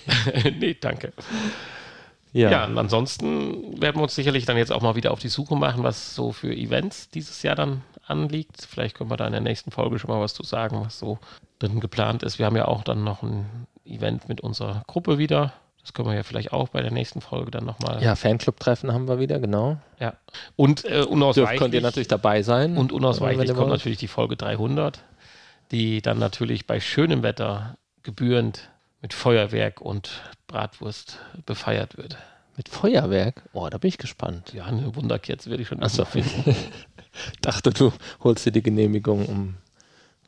[0.58, 1.12] nee, danke.
[2.32, 2.50] Ja.
[2.50, 5.54] Ja, und ansonsten werden wir uns sicherlich dann jetzt auch mal wieder auf die Suche
[5.54, 8.66] machen, was so für Events dieses Jahr dann anliegt.
[8.68, 11.18] Vielleicht können wir da in der nächsten Folge schon mal was zu sagen, was so
[11.58, 12.38] dann geplant ist.
[12.38, 15.52] Wir haben ja auch dann noch ein Event mit unserer Gruppe wieder.
[15.82, 18.02] Das können wir ja vielleicht auch bei der nächsten Folge dann nochmal.
[18.02, 19.76] Ja, Fanclub-Treffen haben wir wieder, genau.
[20.00, 20.14] ja.
[20.56, 21.58] Und äh, Dürft, unausweichlich.
[21.60, 22.78] könnt ihr natürlich dabei sein.
[22.78, 23.70] Und unausweichlich kommt wollt.
[23.70, 25.04] natürlich die Folge 300,
[25.72, 28.70] die dann natürlich bei schönem Wetter gebührend
[29.02, 32.16] mit Feuerwerk und Bratwurst befeiert wird.
[32.56, 33.42] Mit Feuerwerk?
[33.52, 34.54] Oh, da bin ich gespannt.
[34.54, 36.06] Ja, eine Wunderkerze werde ich schon Ach so.
[36.14, 36.56] irgendwo finden.
[37.40, 37.92] Dachte, du
[38.22, 39.54] holst dir die Genehmigung um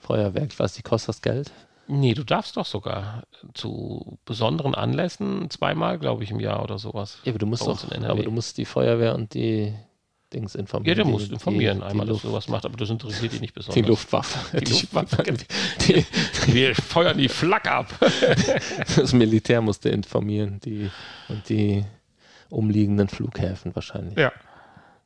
[0.00, 0.58] Feuerwerk.
[0.58, 1.50] Weiß, die kostet das Geld.
[1.88, 3.22] Nee, du darfst doch sogar
[3.54, 7.18] zu besonderen Anlässen zweimal, glaube ich, im Jahr oder sowas.
[7.24, 9.72] Ja, aber du musst doch, aber du musst die Feuerwehr und die
[10.32, 10.96] Dings Ja, informieren.
[10.96, 13.54] der die, muss informieren, die, einmal, die, dass sowas macht, aber das interessiert die nicht
[13.54, 13.74] besonders.
[13.76, 14.58] die Luftwaffe.
[14.58, 15.24] Die Luftwaffe.
[16.48, 17.94] Wir feuern die Flak ab.
[18.96, 20.58] das Militär musste informieren.
[20.64, 20.90] Die,
[21.28, 21.84] und die
[22.50, 24.16] umliegenden Flughäfen wahrscheinlich.
[24.16, 24.32] Ja.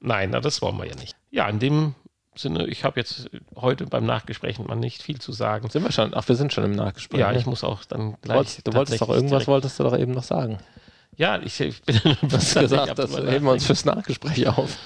[0.01, 1.15] Nein, na, das wollen wir ja nicht.
[1.31, 1.95] Ja, in dem
[2.35, 5.69] Sinne, ich habe jetzt heute beim Nachgespräch mal nicht viel zu sagen.
[5.69, 6.15] Sind wir schon?
[6.15, 7.21] Ach, wir sind schon im Nachgespräch.
[7.21, 7.39] Ja, ne?
[7.39, 8.37] ich muss auch dann gleich.
[8.37, 10.59] wolltest, du wolltest doch irgendwas, wolltest du doch eben noch sagen.
[11.17, 12.01] Ja, ich, ich bin
[12.33, 14.77] hast gesagt, das heben wir uns fürs Nachgespräch auf.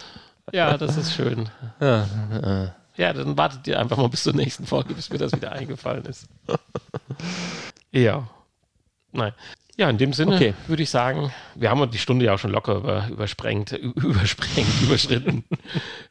[0.52, 1.48] Ja, das ist schön.
[1.80, 2.04] Ja,
[2.42, 2.68] äh.
[2.96, 6.04] Ja, dann wartet ihr einfach mal bis zur nächsten Folge, bis mir das wieder eingefallen
[6.04, 6.28] ist.
[7.92, 8.28] ja.
[9.12, 9.32] Nein.
[9.76, 10.54] Ja, in dem Sinne Okay.
[10.68, 15.44] würde ich sagen, wir haben die Stunde ja auch schon locker über, übersprengt, übersprengt, überschritten.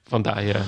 [0.04, 0.66] Von daher,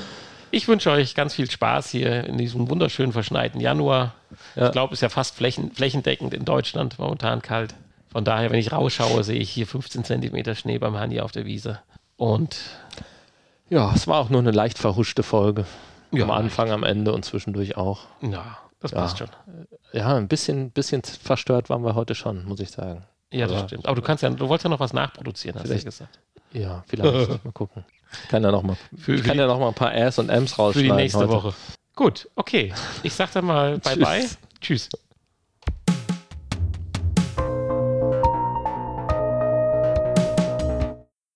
[0.51, 4.13] ich wünsche euch ganz viel Spaß hier in diesem wunderschönen verschneiten Januar.
[4.55, 4.67] Ja.
[4.67, 7.75] Ich glaube, es ist ja fast flächen, flächendeckend in Deutschland momentan kalt.
[8.11, 11.45] Von daher, wenn ich rausschaue, sehe ich hier 15 Zentimeter Schnee beim Hanni auf der
[11.45, 11.79] Wiese.
[12.15, 12.55] Und
[13.69, 15.65] ja, es war auch nur eine leicht verhuschte Folge.
[16.11, 18.03] Ja, am Anfang, am Ende und zwischendurch auch.
[18.21, 18.97] ja, das Ja.
[18.99, 19.29] passt schon.
[19.93, 23.05] Ja, ein bisschen, bisschen verstört waren wir heute schon, muss ich sagen.
[23.31, 23.85] Ja, das Aber- stimmt.
[23.87, 26.19] Aber du kannst ja, du wolltest ja noch was nachproduzieren, hast du ja gesagt.
[26.53, 27.29] Ja, vielleicht.
[27.45, 27.83] mal gucken.
[28.23, 30.19] Ich kann ja noch mal, Für, ich für, kann ja noch mal ein paar Ass
[30.19, 31.29] und M's für rausschneiden die nächste heute.
[31.29, 31.53] Woche.
[31.95, 32.73] Gut, okay.
[33.03, 34.25] Ich sag dann mal bye bye.
[34.61, 34.89] Tschüss.